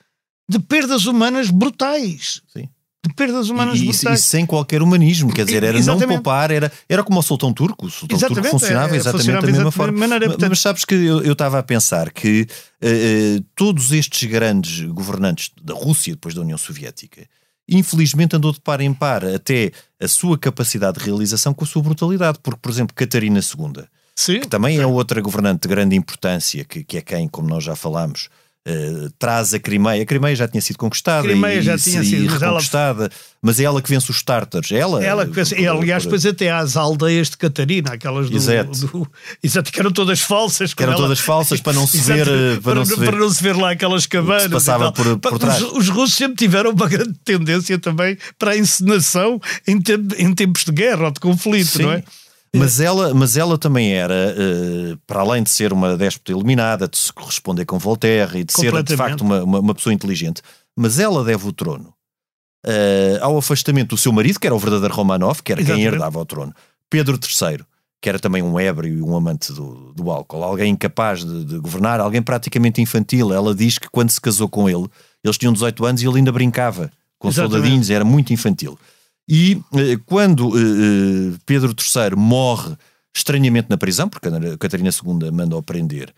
[0.49, 2.41] de perdas humanas brutais.
[2.51, 2.69] Sim.
[3.05, 4.21] De perdas humanas e, brutais.
[4.21, 6.07] E sem qualquer humanismo, quer dizer, era exatamente.
[6.07, 7.87] não poupar, era, era como o Sultão Turco.
[7.87, 9.99] O Sultão exatamente, Turco funcionava é, exatamente funcionava da mesma forma.
[9.99, 10.51] Maneira, portanto...
[10.51, 12.43] Mas sabes que eu, eu estava a pensar que
[12.81, 17.27] uh, todos estes grandes governantes da Rússia, depois da União Soviética,
[17.69, 21.83] infelizmente andou de par em par até a sua capacidade de realização com a sua
[21.83, 22.39] brutalidade.
[22.41, 23.85] Porque, por exemplo, Catarina II,
[24.15, 24.41] Sim.
[24.41, 27.75] que também é outra governante de grande importância, que, que é quem, como nós já
[27.75, 28.29] falámos,
[28.65, 30.05] Uh, traz a Crimeia.
[30.05, 33.11] A Crimeia já tinha sido conquistada Crimeia e, já tinha e sido reconquistada, ela...
[33.43, 34.71] mas é ela que vence os tártaros.
[34.71, 38.37] Ela, ela que vence, por, aliás, depois até às aldeias de Catarina, aquelas do.
[38.37, 38.87] Exato.
[38.87, 39.11] Do,
[39.43, 40.75] exato que eram todas falsas.
[40.75, 41.03] Que eram ela...
[41.03, 42.25] todas falsas para não se ver.
[42.25, 44.47] Para, para, não se ver, para não se ver lá aquelas cabanas.
[44.47, 45.61] passava por, por trás.
[45.61, 49.81] Os, os, russos sempre tiveram uma grande tendência também para a encenação em
[50.35, 51.83] tempos de guerra ou de conflito, Sim.
[51.83, 52.05] não é?
[52.55, 56.99] Mas ela, mas ela também era, uh, para além de ser uma déspota eliminada, de
[56.99, 60.43] se corresponder com Voltaire e de ser de facto uma, uma, uma, pessoa inteligente,
[60.77, 61.95] mas ela deve o trono
[62.67, 65.85] uh, ao afastamento do seu marido, que era o verdadeiro Romanov, que era Exatamente.
[65.85, 66.55] quem herdava o trono,
[66.91, 67.65] Pedro III,
[68.03, 71.59] que era também um ébrio e um amante do, do álcool, alguém incapaz de, de,
[71.59, 73.33] governar, alguém praticamente infantil.
[73.33, 74.89] Ela diz que quando se casou com ele,
[75.25, 77.55] eles tinham 18 anos e ele ainda brincava com Exatamente.
[77.55, 78.79] soldadinhos, era muito infantil.
[79.29, 82.77] E eh, quando eh, eh, Pedro III morre
[83.15, 86.13] estranhamente na prisão, porque a Catarina II manda-o prender,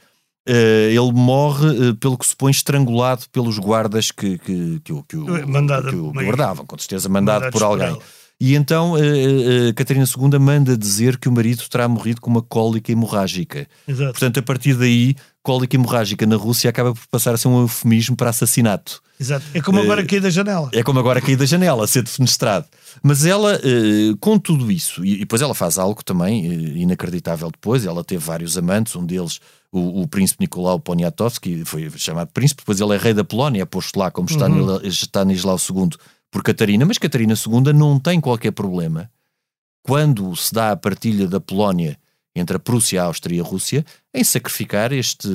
[0.47, 5.90] ele morre, pelo que se põe, estrangulado pelos guardas que, que, que, que, o, Mandada,
[5.90, 7.99] que o guardavam, com certeza mandado por alguém.
[8.40, 12.90] E então a Catarina II manda dizer que o marido terá morrido com uma cólica
[12.90, 13.66] hemorrágica.
[13.87, 14.12] Exato.
[14.12, 18.16] Portanto, a partir daí, cólica hemorrágica na Rússia acaba por passar a ser um eufemismo
[18.16, 19.01] para assassinato.
[19.20, 19.44] Exato.
[19.55, 20.68] É como agora cair da janela.
[20.73, 22.66] É como agora cair da janela, ser defenestrado.
[23.03, 27.87] Mas ela, eh, com tudo isso, e depois ela faz algo também eh, inacreditável depois,
[27.87, 32.81] ela teve vários amantes, um deles, o, o príncipe Nicolau Poniatowski, foi chamado príncipe, depois
[32.81, 34.81] ele é rei da Polónia, é posto lá como uhum.
[34.90, 35.90] Stanislau II
[36.35, 39.09] por Catarina, mas Catarina II não tem qualquer problema
[39.85, 41.97] quando se dá a partilha da Polónia
[42.35, 45.29] entre a Prússia, a Áustria e a Rússia, em sacrificar este,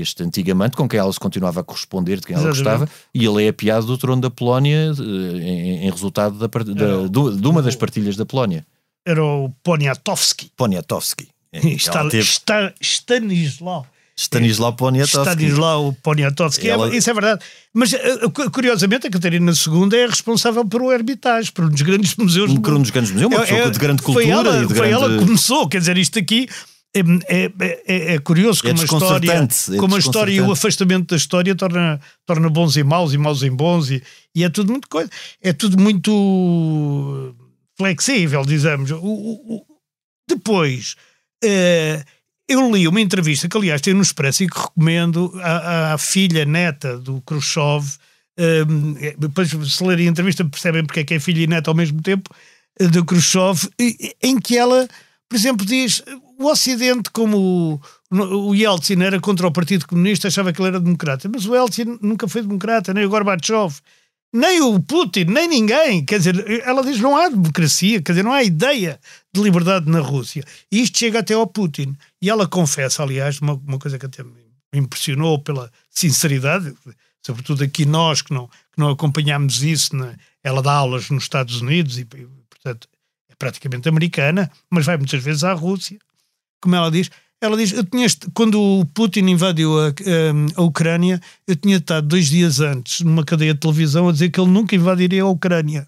[0.00, 3.26] este antigo amante com quem ela se continuava a corresponder, de quem ela gostava, e
[3.26, 7.46] ele é apiado do trono da Polónia eh, em, em resultado da, da, do, de
[7.46, 8.66] uma das partilhas da Polónia.
[9.04, 10.50] Era o Poniatowski.
[10.56, 11.28] Poniatowski.
[11.52, 12.20] Está, teve...
[12.20, 13.86] está, Stanislau.
[14.18, 15.34] Stanislau Poniatowski.
[15.34, 16.90] Stanislau Poniatowski, ela...
[16.90, 17.44] é, isso é verdade.
[17.72, 18.18] Mas, eh,
[18.50, 22.52] curiosamente, a Catarina II é responsável por o Hermitage, por um dos grandes museus.
[22.54, 24.24] Por um dos grandes museus, uma é, pessoa é, de grande cultura.
[24.24, 25.04] Foi ela, e de foi grande...
[25.04, 26.48] ela que começou, quer dizer, isto aqui
[26.96, 31.08] é, é, é, é curioso como, a história, é como a história e o afastamento
[31.10, 34.02] da história torna, torna bons em maus e maus em bons e,
[34.34, 35.10] e é tudo muito coisa.
[35.42, 37.34] É tudo muito
[37.76, 38.90] flexível, dizemos.
[38.90, 39.66] O, o, o,
[40.26, 40.96] depois,
[41.44, 42.15] uh,
[42.48, 46.44] eu li uma entrevista que, aliás, tem no Expresso e que recomendo à, à filha
[46.44, 47.84] neta do Khrushchev.
[48.38, 51.74] Um, depois, se lerem a entrevista, percebem porque é que é filha e neta ao
[51.74, 52.30] mesmo tempo,
[52.78, 53.68] eh, do Khrushchev,
[54.22, 54.86] em que ela,
[55.28, 56.02] por exemplo, diz
[56.38, 57.80] o Ocidente, como
[58.10, 61.54] o, o Yeltsin era contra o Partido Comunista, achava que ele era democrata, mas o
[61.54, 63.80] Yeltsin nunca foi democrata, nem o Gorbachev
[64.36, 66.04] nem o Putin, nem ninguém.
[66.04, 69.00] Quer dizer, ela diz não há democracia, quer dizer, não há ideia
[69.32, 70.44] de liberdade na Rússia.
[70.70, 71.96] E isto chega até ao Putin.
[72.20, 76.74] E ela confessa, aliás, uma, uma coisa que até me impressionou pela sinceridade,
[77.24, 79.96] sobretudo aqui nós que não, que não acompanhamos isso.
[79.96, 80.16] Né?
[80.44, 82.88] Ela dá aulas nos Estados Unidos e, portanto,
[83.30, 85.98] é praticamente americana, mas vai muitas vezes à Rússia.
[86.60, 91.20] Como ela diz, ela diz: eu tinha, quando o Putin invadiu a, a, a, Ucrânia,
[91.46, 94.74] eu tinha estado dois dias antes numa cadeia de televisão a dizer que ele nunca
[94.74, 95.86] invadiria a Ucrânia.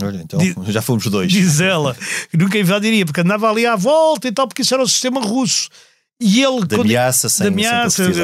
[0.00, 1.32] Olha, então diz, já fomos dois.
[1.32, 1.96] Diz ela,
[2.34, 5.70] nunca invadiria, porque andava ali à volta e tal, porque isso era o sistema russo.
[6.20, 6.66] E ele.
[6.66, 8.22] De ameaça, sem, de ameaça, sem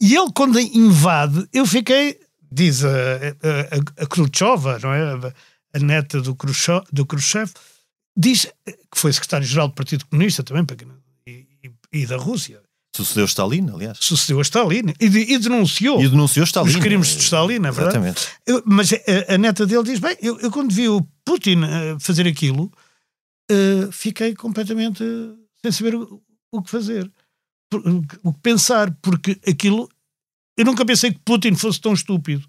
[0.00, 2.18] E ele, quando invade, eu fiquei.
[2.54, 5.32] Diz a, a, a Khrushcheva, não é?
[5.74, 7.50] A neta do Khrushchev, do Khrushchev
[8.14, 11.01] diz que foi secretário-geral do Partido Comunista também, para quem não
[11.92, 12.60] e, da Rússia.
[12.94, 13.98] Sucedeu Stalin, aliás.
[14.00, 16.68] Sucedeu a Stalin e, de, e denunciou E denunciou Stalin.
[16.68, 17.96] os crimes de Stalin, é verdade?
[17.96, 18.28] Exatamente.
[18.66, 22.26] Mas a, a neta dele diz: bem, eu, eu quando vi o Putin eh, fazer
[22.28, 22.70] aquilo,
[23.50, 25.02] eh, fiquei completamente
[25.62, 27.10] sem saber o, o que fazer,
[28.22, 29.88] o que pensar, porque aquilo.
[30.58, 32.46] Eu nunca pensei que Putin fosse tão estúpido.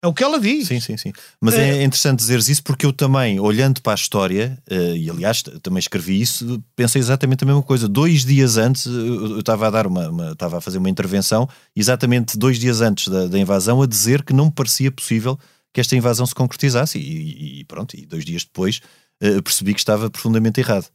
[0.00, 0.68] É o que ela diz.
[0.68, 1.12] Sim, sim, sim.
[1.40, 5.42] Mas é, interessante dizeres isso porque eu também, olhando para a história, eh, e aliás
[5.60, 7.88] também escrevi isso, pensei exatamente a mesma coisa.
[7.88, 12.38] Dois dias antes, eu estava a dar uma, uma- estava a fazer uma intervenção, exatamente
[12.38, 15.36] dois dias antes da, da invasão, a dizer que não me parecia possível
[15.74, 16.96] que esta invasão se concretizasse.
[16.98, 18.80] E, e- pronto, e dois dias depois
[19.20, 20.86] eh, percebi que estava profundamente errado.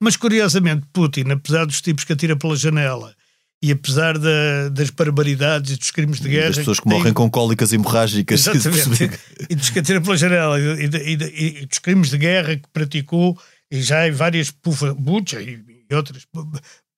[0.00, 3.14] Mas curiosamente, Putin, apesar dos tipos que atira pela janela
[3.62, 6.48] e apesar da- das barbaridades e dos crimes de guerra.
[6.48, 8.46] Das pessoas que tem- morrem com cólicas hemorrágicas.
[8.46, 9.18] Exatamente.
[9.50, 13.38] e dos que atira pela janela e, e e dos crimes de guerra que praticou
[13.70, 16.48] e já em várias pufa, Bucha e, e outras po-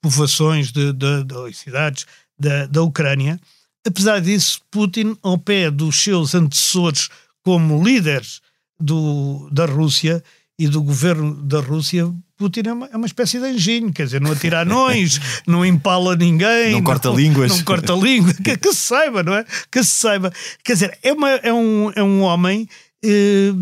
[0.03, 2.07] povoações de, de, de cidades
[2.39, 3.39] da, da Ucrânia.
[3.87, 7.09] Apesar disso, Putin, ao pé dos seus antecessores
[7.43, 8.41] como líderes
[8.79, 10.23] do, da Rússia
[10.61, 14.21] e do governo da Rússia, Putin é uma, é uma espécie de anjinho, quer dizer,
[14.21, 15.19] não atira anões,
[15.49, 17.51] não empala ninguém, Não corta línguas.
[17.51, 19.47] não corta língua, que, que se saiba, não é?
[19.71, 20.31] Que se saiba.
[20.63, 22.69] Quer dizer, é, uma, é, um, é um homem
[23.03, 23.55] eh,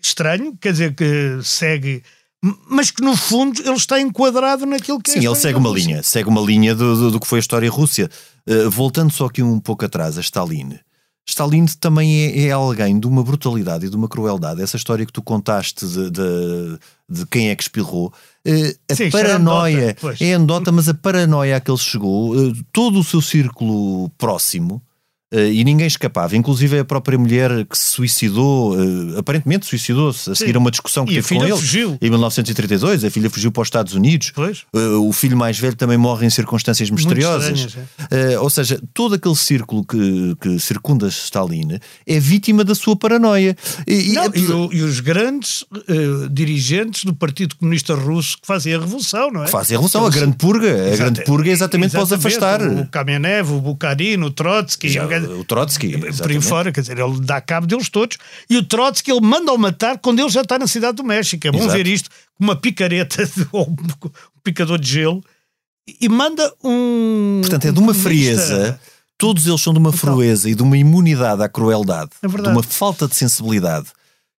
[0.00, 2.04] estranho, quer dizer, que segue,
[2.70, 5.70] mas que no fundo ele está enquadrado naquilo que é a Sim, ele segue uma
[5.70, 8.08] linha, segue uma linha do, do, do que foi a história russa.
[8.46, 10.78] Uh, voltando só aqui um pouco atrás a Stalin.
[11.26, 14.60] Stalin também é, é alguém de uma brutalidade e de uma crueldade.
[14.62, 18.12] Essa história que tu contaste de, de, de quem é que espirrou,
[18.46, 22.98] uh, a Sim, paranoia é anedota, mas a paranoia a que ele chegou, uh, todo
[22.98, 24.82] o seu círculo próximo.
[25.34, 30.34] Uh, e ninguém escapava, inclusive a própria mulher que se suicidou, uh, aparentemente suicidou-se a
[30.34, 30.40] Sim.
[30.46, 31.98] seguir a uma discussão que E teve com ele fugiu.
[32.00, 33.04] em 1932.
[33.04, 34.32] A filha fugiu para os Estados Unidos.
[34.34, 34.62] Pois.
[34.74, 37.74] Uh, o filho mais velho também morre em circunstâncias misteriosas.
[37.74, 43.56] Uh, ou seja, todo aquele círculo que, que circunda Stalin é vítima da sua paranoia.
[43.86, 48.74] E, Não, e, o- e os grandes eh, dirigentes do Partido Comunista Russo que fazem
[48.74, 49.46] a revolução, não é?
[49.46, 50.92] que fazem a revolução, a grande purga.
[50.92, 52.62] A grande purga é exatamente, para os afastar.
[52.62, 55.96] O Kamenev, o Bukharin, o Trotsky, Já, o- Trotsky.
[55.98, 58.16] por aí fora, quer dizer, ele dá cabo deles todos.
[58.48, 61.46] E o Trotsky ele manda-o matar quando ele já está na cidade do México.
[61.46, 61.72] É bom Exato.
[61.72, 63.76] ver isto com uma picareta ou um
[64.42, 65.22] picador de gelo
[66.00, 67.40] e manda um.
[67.42, 68.08] Portanto, é um de uma comunista.
[68.08, 68.80] frieza.
[69.16, 72.62] Todos eles são de uma frieza e de uma imunidade à crueldade, É de uma
[72.62, 73.86] falta de sensibilidade.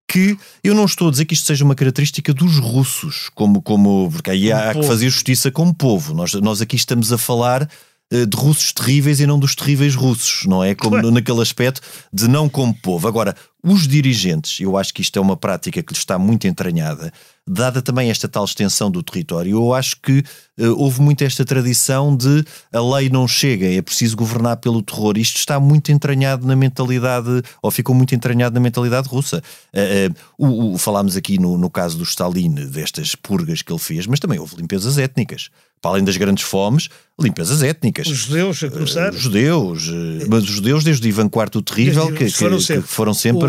[0.08, 4.08] Que eu não estou a dizer que isto seja uma característica dos russos, como, como
[4.12, 6.14] porque aí há, há que fazer justiça como povo.
[6.14, 7.68] Nós, nós aqui estamos a falar
[8.10, 10.74] de russos terríveis e não dos terríveis russos, não é?
[10.74, 11.10] Como Claro.
[11.10, 11.80] naquele aspecto
[12.12, 13.08] de não como povo.
[13.08, 13.34] Agora,
[13.66, 17.12] os dirigentes, eu acho que isto é uma prática que lhes está muito entranhada,
[17.46, 20.22] dada também esta tal extensão do território, eu acho que
[20.58, 25.16] eh, houve muito esta tradição de a lei não chega, é preciso governar pelo terror.
[25.18, 29.42] Isto está muito entranhado na mentalidade, ou ficou muito entranhado na mentalidade russa.
[29.72, 33.78] Eh, eh, o, o- falámos aqui no, no caso do Stalin, destas purgas que ele
[33.80, 35.48] fez, mas também houve limpezas étnicas.
[35.80, 36.88] Para além das grandes fomes,
[37.20, 38.06] limpezas étnicas.
[38.08, 39.12] Os judeus a começar.
[39.12, 42.56] Os judeus, eh, mas os judeus desde o Ivan IV o Terrível, que, que- foram
[42.56, 42.88] que sempre.
[42.88, 43.40] foram sempre.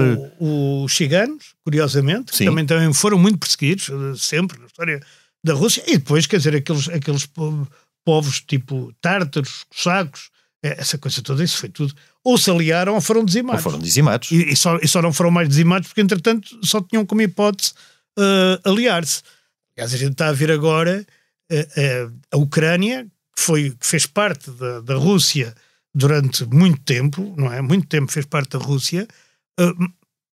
[0.86, 5.02] Os ciganos, curiosamente, que também, também foram muito perseguidos, eh, sempre, na história
[5.44, 5.84] da Rússia.
[5.88, 7.68] E depois, quer dizer, aqueles, aqueles po-
[8.06, 10.30] povos tipo tártaros, cossacos,
[10.64, 11.94] eh, essa coisa toda, isso foi tudo.
[12.24, 13.64] Ou se aliaram ou foram Ou dizimados.
[13.64, 14.32] foram dizimados.
[14.32, 17.74] E, e só, e só não foram mais dizimados porque, entretanto, só tinham como hipótese
[18.18, 19.22] eh, aliar-se.
[19.78, 21.06] Aliás, a gente está a ver agora
[21.50, 25.54] eh, eh, a Ucrânia, que, foi, que fez parte da, da Rússia
[25.94, 27.62] durante muito tempo, não é?
[27.62, 29.08] Muito tempo fez parte da Rússia,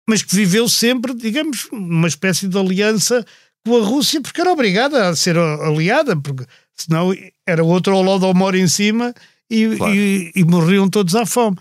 [0.08, 3.24] mas que viveu sempre, digamos, uma espécie de aliança
[3.64, 6.44] com a Rússia, porque era obrigada a ser aliada, porque
[6.76, 7.14] senão
[7.46, 9.14] era outro ao lado ao moro em cima
[9.50, 9.94] e, Claro.
[9.94, 11.56] e- e morriam todos à fome.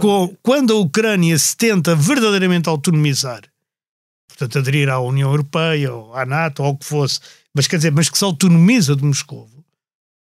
[0.00, 3.42] Co- Quando a Ucrânia se tenta verdadeiramente autonomizar,
[4.28, 7.20] portanto, aderir à União Europeia ou à NATO ou ao que fosse,
[7.54, 9.48] mas quer dizer, mas que se autonomiza de Moscou,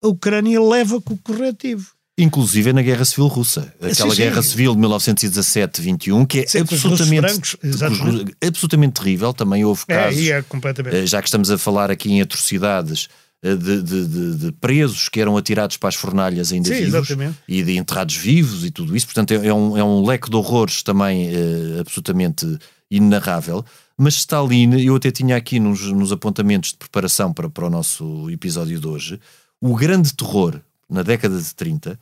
[0.03, 1.93] a Ucrânia leva com o corretivo.
[2.19, 3.73] Inclusive na Guerra Civil Russa.
[3.81, 4.17] Aquela Sim, sim.
[4.17, 8.37] Guerra Civil de 1917-21, que é Sim, absolutamente, brancos, exatamente.
[8.47, 9.33] absolutamente terrível.
[9.33, 10.45] Também houve É, casos, aí é
[10.93, 13.09] eh, já que estamos a falar aqui em atrocidades,
[13.43, 16.95] eh, de, de- de- de presos que eram atirados para as fornalhas ainda Sim, vivos
[16.95, 17.39] exatamente.
[17.49, 19.07] e de enterrados vivos e tudo isso.
[19.07, 22.59] Portanto, é, é um, é um leque de horrores também eh, absolutamente
[22.91, 23.65] inenarrável.
[23.97, 28.29] Mas Stalin, eu até tinha aqui nos, nos apontamentos de preparação para, para o nosso
[28.31, 29.19] episódio de hoje,
[29.63, 30.61] o grande terror
[30.93, 31.99] na década de 30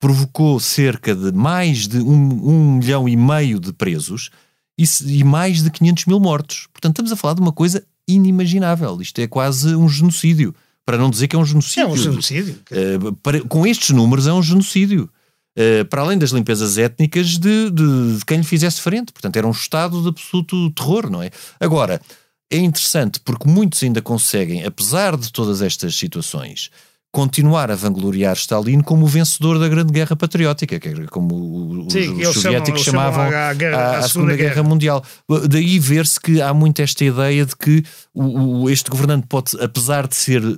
[0.00, 4.30] provocou cerca de mais de um, um milhão e meio de presos
[4.78, 6.68] e, e mais de 500 mil mortos.
[6.72, 9.00] Portanto, estamos a falar de uma coisa inimaginável.
[9.02, 10.54] Isto é quase um genocídio.
[10.86, 11.82] para não dizer que é um genocídio.
[11.82, 12.60] É um genocídio.
[12.70, 15.10] Uh, para, com estes números é um genocídio.
[15.58, 19.12] Uh, para além das limpezas étnicas de, de, de, quem lhe fizesse frente.
[19.12, 21.30] Portanto, era um estado de absoluto terror, não é?
[21.58, 22.00] Agora,
[22.48, 26.70] é interessante porque muitos ainda conseguem, apesar de todas estas situações,
[27.18, 31.92] continuar a vangloriar Stalin como o vencedor da Grande Guerra Patriótica, que era como os,
[31.92, 35.04] Sim, os soviéticos chamam, chamavam a, guerra, a, a Segunda Guerra, Guerra, Mundial.
[35.50, 37.82] Daí ver-se que há muito esta ideia de que
[38.14, 40.56] o, o, este governante pode, apesar de ser uh,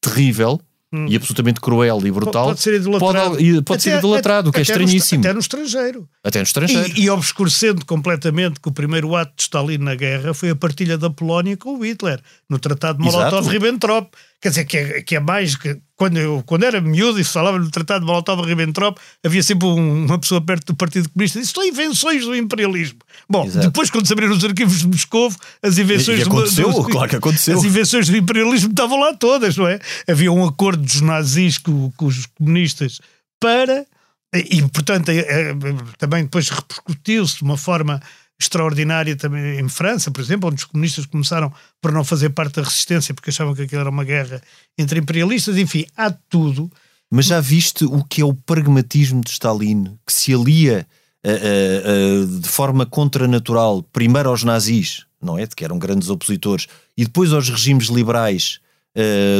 [0.00, 0.60] terrível,
[0.92, 1.06] hum.
[1.08, 4.62] e absolutamente cruel e brutal, pode ser idolatrado, pode, pode ser idolatrado, o que é
[4.62, 5.22] estranhíssimo.
[5.22, 6.08] No, até no estrangeiro.
[6.24, 6.92] Até no estrangeiro.
[6.96, 10.98] E, e, obscurecendo completamente que o primeiro ato de Stalin na guerra foi a partilha
[10.98, 14.08] da Polónia com o Hitler, no Tratado de Molotov-Ribbentrop.
[14.44, 15.74] Quer dizer, que é, que é mais que.
[15.96, 20.04] Quando, eu, quando era miúdo e se falava no Tratado de Molotov-Ribbentrop, havia sempre um,
[20.04, 22.98] uma pessoa perto do Partido Comunista disse: são invenções do imperialismo.
[23.26, 23.68] Bom, Exato.
[23.68, 25.32] depois, quando se abriram os arquivos de Moscou,
[25.62, 27.56] as invenções e, e aconteceu, do, claro que aconteceu.
[27.56, 29.78] As invenções do imperialismo estavam lá todas, não é?
[30.06, 33.00] Havia um acordo dos nazis com, com os comunistas
[33.40, 33.86] para.
[34.34, 35.54] E, portanto, é, é,
[35.96, 37.98] também depois repercutiu-se de uma forma
[38.38, 42.62] extraordinária também em França, por exemplo, onde os comunistas começaram por não fazer parte da
[42.62, 44.42] resistência porque achavam que aquilo era uma guerra
[44.78, 45.56] entre imperialistas.
[45.56, 46.70] Enfim, há tudo.
[47.10, 50.86] Mas já viste o que é o pragmatismo de Stalin, que se alia
[51.24, 55.46] uh, uh, uh, de forma contranatural primeiro aos nazis, não é?
[55.46, 56.66] De que eram grandes opositores,
[56.96, 58.58] e depois aos regimes liberais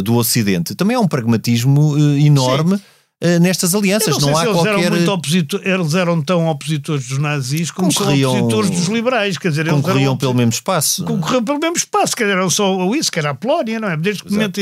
[0.03, 0.75] do Ocidente.
[0.75, 2.77] Também é um pragmatismo enorme.
[2.77, 2.83] Sim
[3.25, 4.19] uh, nestas alianças.
[4.19, 4.79] Não, não há eles qualquer.
[4.79, 9.39] Eram muito opositor, eles eram tão opositores dos nazis como concorriam, são opositores dos liberais.
[9.39, 11.05] Quer dizer, concorriam eram, pelo mesmo espaço.
[11.05, 13.97] Concorriam pelo mesmo espaço, quer dizer, eram só isso, que era a Polónia, não é?
[13.97, 14.61] Desde que momento,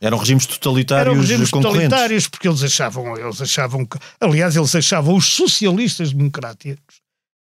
[0.00, 1.06] eram regimes totalitários.
[1.06, 7.00] Eram regimes totalitários, porque eles achavam, eles achavam que, aliás, eles achavam os socialistas democráticos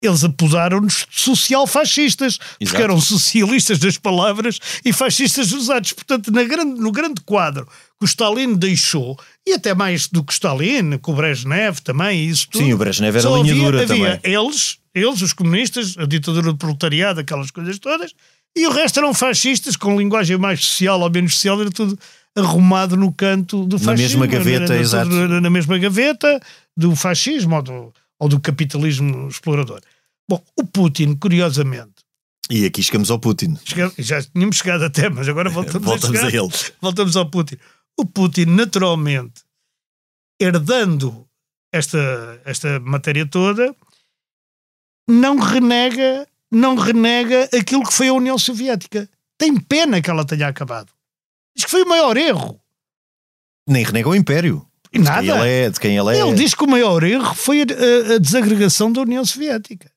[0.04, 5.94] eles apodaram-nos social-fascistas, porque eram socialistas das palavras e fascistas dos atos.
[5.94, 10.34] Portanto, na grande, no grande quadro que o Stalin deixou, e até mais do que
[10.34, 12.64] Stalin, com o Brezhnev também, isso tudo.
[12.64, 14.34] Sim, o Brezhnev era linha havia, dura havia também.
[14.34, 18.14] Eles, eles, os comunistas, a ditadura do proletariado, aquelas coisas todas,
[18.56, 21.98] e o resto eram fascistas, com linguagem mais social ou menos social, era tudo
[22.36, 24.22] arrumado no canto do fascismo.
[24.22, 25.10] Na mesma gaveta, exato.
[25.10, 26.40] Na, mesma gaveta
[26.76, 29.82] do fascismo ou do, ou do capitalismo explorador.
[30.30, 31.92] Bom, o Putin, curiosamente.
[32.50, 33.58] E aqui chegamos ao Putin.
[33.98, 36.50] já tínhamos chegado até, mas agora voltamos, voltamos a, a, ele.
[36.82, 37.58] Voltamos ao Putin.
[38.00, 39.44] O Putin, naturalmente,
[40.40, 41.28] herdando
[41.72, 43.76] esta, esta matéria toda,
[45.10, 49.10] não renega, não renega aquilo que foi a União Soviética.
[49.38, 50.92] Tem pena que ela tenha acabado.
[51.56, 52.60] Diz que foi o maior erro.
[53.68, 54.68] Nem renega o Império.
[54.94, 55.22] Nada.
[55.22, 55.70] De quem ele é.
[55.70, 56.22] De quem ele, é.
[56.22, 59.93] ele diz que o maior erro foi a, a desagregação da União Soviética.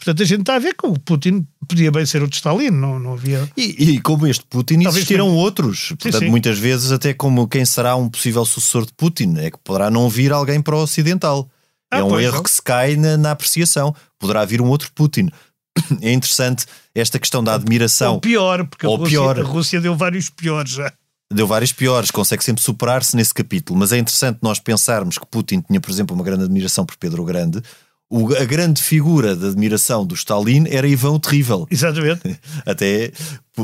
[0.00, 2.98] Portanto, a gente está a ver que o Putin podia bem ser outro Stalin, não,
[2.98, 3.46] não havia.
[3.54, 5.88] E, e como este Putin, Talvez existiram outros.
[5.88, 6.30] Portanto, sim, sim.
[6.30, 10.08] muitas vezes, até como quem será um possível sucessor de Putin, é que poderá não
[10.08, 11.46] vir alguém para o ocidental.
[11.90, 12.42] Ah, é um erro não.
[12.42, 13.94] que se cai na, na, apreciação.
[14.18, 15.28] Poderá vir um outro Putin.
[16.00, 18.14] É interessante esta questão da admiração.
[18.14, 19.38] Ou pior, porque Ou a, Rússia, pior.
[19.38, 20.92] a Rússia deu vários piores já
[21.32, 23.78] deu vários piores, consegue sempre superar-se nesse capítulo.
[23.78, 27.24] Mas é interessante nós pensarmos que Putin tinha, por exemplo, uma grande admiração por Pedro
[27.24, 27.62] Grande.
[28.10, 31.66] O, a grande figura de admiração do Stalin era Ivan o Terrível.
[31.70, 32.40] Exatamente.
[32.66, 33.12] Até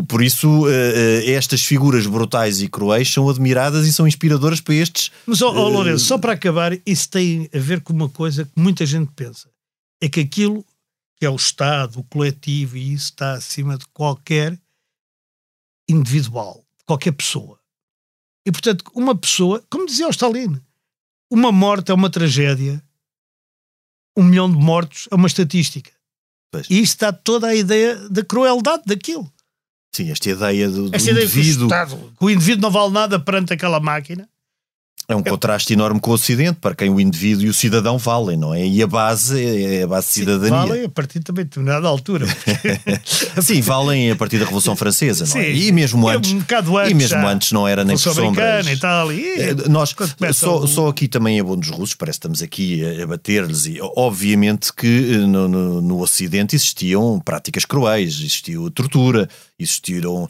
[0.06, 4.74] por, isso, uh, uh, estas figuras brutais e cruéis são admiradas e são inspiradoras para
[4.74, 5.10] estes.
[5.26, 8.52] Mas, oh, oh, Lourenço, só para acabar, isso tem a ver com uma coisa que
[8.54, 9.48] muita gente pensa:
[10.00, 10.64] é que aquilo
[11.18, 14.56] que é o Estado, o coletivo, e isso está acima de qualquer
[15.88, 17.58] individual qualquer pessoa.
[18.46, 20.60] E, portanto, uma pessoa, como dizia o Stalin,
[21.30, 22.82] uma morte é uma tragédia,
[24.16, 25.90] um milhão de mortos é uma estatística.
[26.50, 26.68] Pois.
[26.70, 29.30] E isto dá toda a ideia da crueldade daquilo.
[29.94, 31.66] Sim, esta ideia do, do esta indivíduo.
[31.66, 34.28] Ideia Estado, que o indivíduo não vale nada perante aquela máquina
[35.08, 38.36] é um contraste enorme com o Ocidente, para quem o indivíduo e o cidadão valem,
[38.36, 38.66] não é?
[38.66, 40.50] E a base é a base de cidadania.
[40.50, 42.26] Valem a partir também de determinada altura.
[43.40, 45.52] Sim, valem a partir da Revolução Francesa, não é?
[45.52, 46.32] E mesmo antes.
[46.32, 47.28] Um antes e mesmo já.
[47.28, 48.66] antes não era nem por sombras.
[48.66, 49.12] e tal.
[49.12, 49.94] E, eh, nós,
[50.32, 50.66] só, o...
[50.66, 53.66] só aqui também é bom dos russos, parece que estamos aqui a bater-lhes.
[53.66, 60.28] E obviamente que eh, no, no, no Ocidente existiam práticas cruéis, existiu tortura, existiram uh,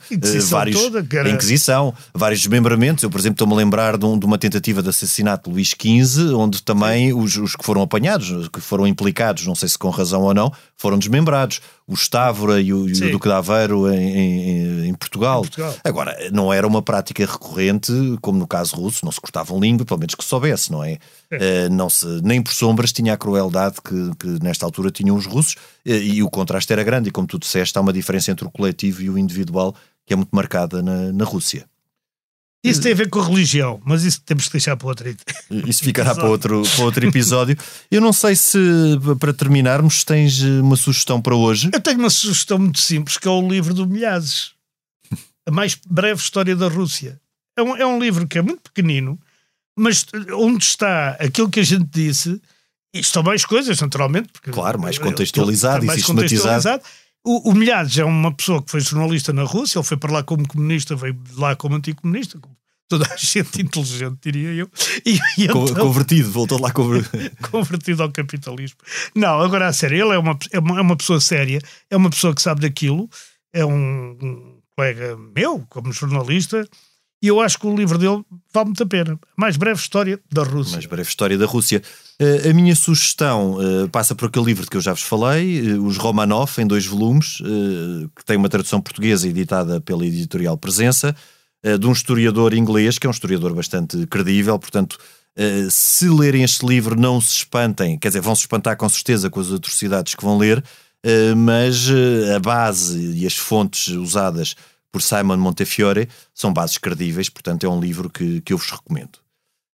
[0.50, 0.78] vários.
[0.78, 1.30] Toda.
[1.30, 3.02] Inquisição, vários desmembramentos.
[3.02, 5.54] Eu, por exemplo, estou-me a lembrar de, um, de uma tentativa tentativa de assassinato de
[5.54, 9.78] Luís XV, onde também os, os, que foram apanhados, que foram implicados, não sei se
[9.78, 11.60] com razão ou não, foram desmembrados.
[11.86, 15.40] O Estávora e o, e o Duque de Aveiro em, em, em, Portugal.
[15.40, 15.74] em, Portugal.
[15.84, 20.00] Agora, não era uma prática recorrente, como no caso russo, não se cortavam língua, pelo
[20.00, 20.98] menos que soubesse, não é?
[21.30, 21.66] é.
[21.66, 25.26] Uh, não se, nem por sombras tinha a crueldade que, que nesta altura tinham os
[25.26, 28.44] russos, uh, e o contraste era grande, e como tu disseste, há uma diferença entre
[28.44, 31.66] o coletivo e o individual que é muito marcada na, na Rússia.
[32.64, 35.16] Isso tem a ver com a religião, mas isso temos que deixar para outro.
[35.66, 37.56] Isso ficará para outro, para outro episódio.
[37.90, 38.58] Eu não sei se,
[39.20, 41.70] para terminarmos, tens uma sugestão para hoje.
[41.72, 44.52] Eu tenho uma sugestão muito simples, que é o livro do Milhazes.
[45.46, 47.20] A mais breve história da Rússia.
[47.56, 49.18] É um, é um livro que é muito pequenino,
[49.78, 50.04] mas
[50.34, 52.40] onde está aquilo que a gente disse,
[52.92, 54.28] e estão mais coisas, naturalmente.
[54.32, 56.62] Porque claro, mais contextualizado e mais sistematizado.
[56.62, 56.82] Contextualizado.
[57.26, 60.22] O, o Milhares é uma pessoa que foi jornalista na Rússia, ele foi para lá
[60.22, 62.56] como comunista, veio lá como anticomunista, como
[62.88, 64.70] toda a gente inteligente, diria eu.
[65.04, 67.36] E, e então, convertido, voltou lá convertido.
[67.50, 68.78] convertido ao capitalismo.
[69.12, 71.60] Não, agora a sério, ele é uma, é uma, é uma pessoa séria,
[71.90, 73.10] é uma pessoa que sabe daquilo,
[73.52, 76.64] é um, um colega meu, como jornalista,
[77.26, 78.24] e eu acho que o livro dele
[78.54, 79.18] vale muito a pena.
[79.36, 80.74] Mais breve história da Rússia.
[80.74, 81.82] Mais breve história da Rússia.
[82.22, 85.72] Uh, a minha sugestão uh, passa por aquele livro de que eu já vos falei,
[85.72, 87.38] uh, Os Romanov, em dois volumes,
[88.14, 91.16] que tem uma tradução portuguesa editada pela editorial Presença,
[91.80, 94.96] de um historiador inglês, que é um historiador bastante credível, portanto.
[95.68, 99.40] se lerem este livro, não se espantem, quer dizer, vão se espantar com certeza com
[99.40, 100.62] as atrocidades que vão ler,
[101.36, 101.88] mas
[102.34, 104.54] a base e as fontes usadas
[104.96, 109.18] por Simon Montefiore são bases credíveis, portanto é um livro que, que eu vos recomendo.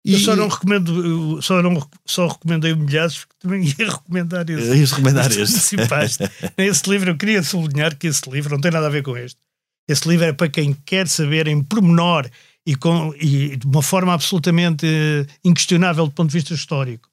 [0.05, 0.13] E...
[0.13, 4.77] Eu só não recomendo, só, não, só recomendei o Milhares porque também ia recomendar esse.
[4.77, 5.75] Ias recomendar este.
[6.55, 9.39] esse livro, eu queria sublinhar que esse livro não tem nada a ver com este.
[9.89, 12.29] Esse livro é para quem quer saber em pormenor
[12.63, 14.85] e, com, e de uma forma absolutamente
[15.43, 17.09] inquestionável do ponto de vista histórico.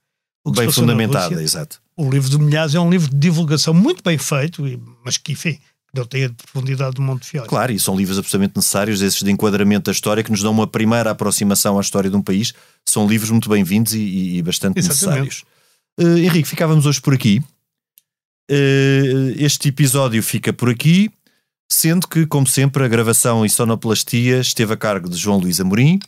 [0.55, 1.81] Bem fundamentada, exato.
[1.97, 4.63] O livro do Milhares é um livro de divulgação muito bem feito,
[5.03, 5.59] mas que, enfim,
[5.95, 7.49] não tem a profundidade do Montefiore.
[7.49, 10.67] Claro, e são livros absolutamente necessários, esses de enquadramento da história, que nos dão uma
[10.67, 12.53] primeira aproximação à história de um país.
[12.85, 15.29] São livros muito bem-vindos e, e, bastante Exatamente.
[15.29, 15.45] necessários.
[15.99, 17.43] Uh, Henrique, ficávamos hoje por aqui.
[18.51, 21.11] Uh, este episódio fica por aqui,
[21.71, 26.01] sendo que, como sempre, a gravação e sonoplastia esteve a cargo de João Luís Amorim.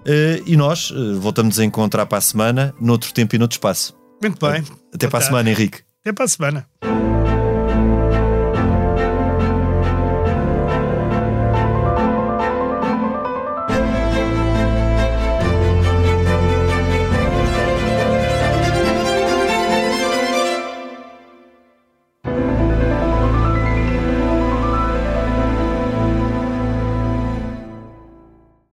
[0.00, 3.94] Uh, e nós voltamos a encontrar para a semana, noutro tempo e noutro espaço.
[4.22, 4.64] Muito bem.
[4.92, 5.80] Até para a semana, Henrique.
[6.00, 6.97] Até para a semana.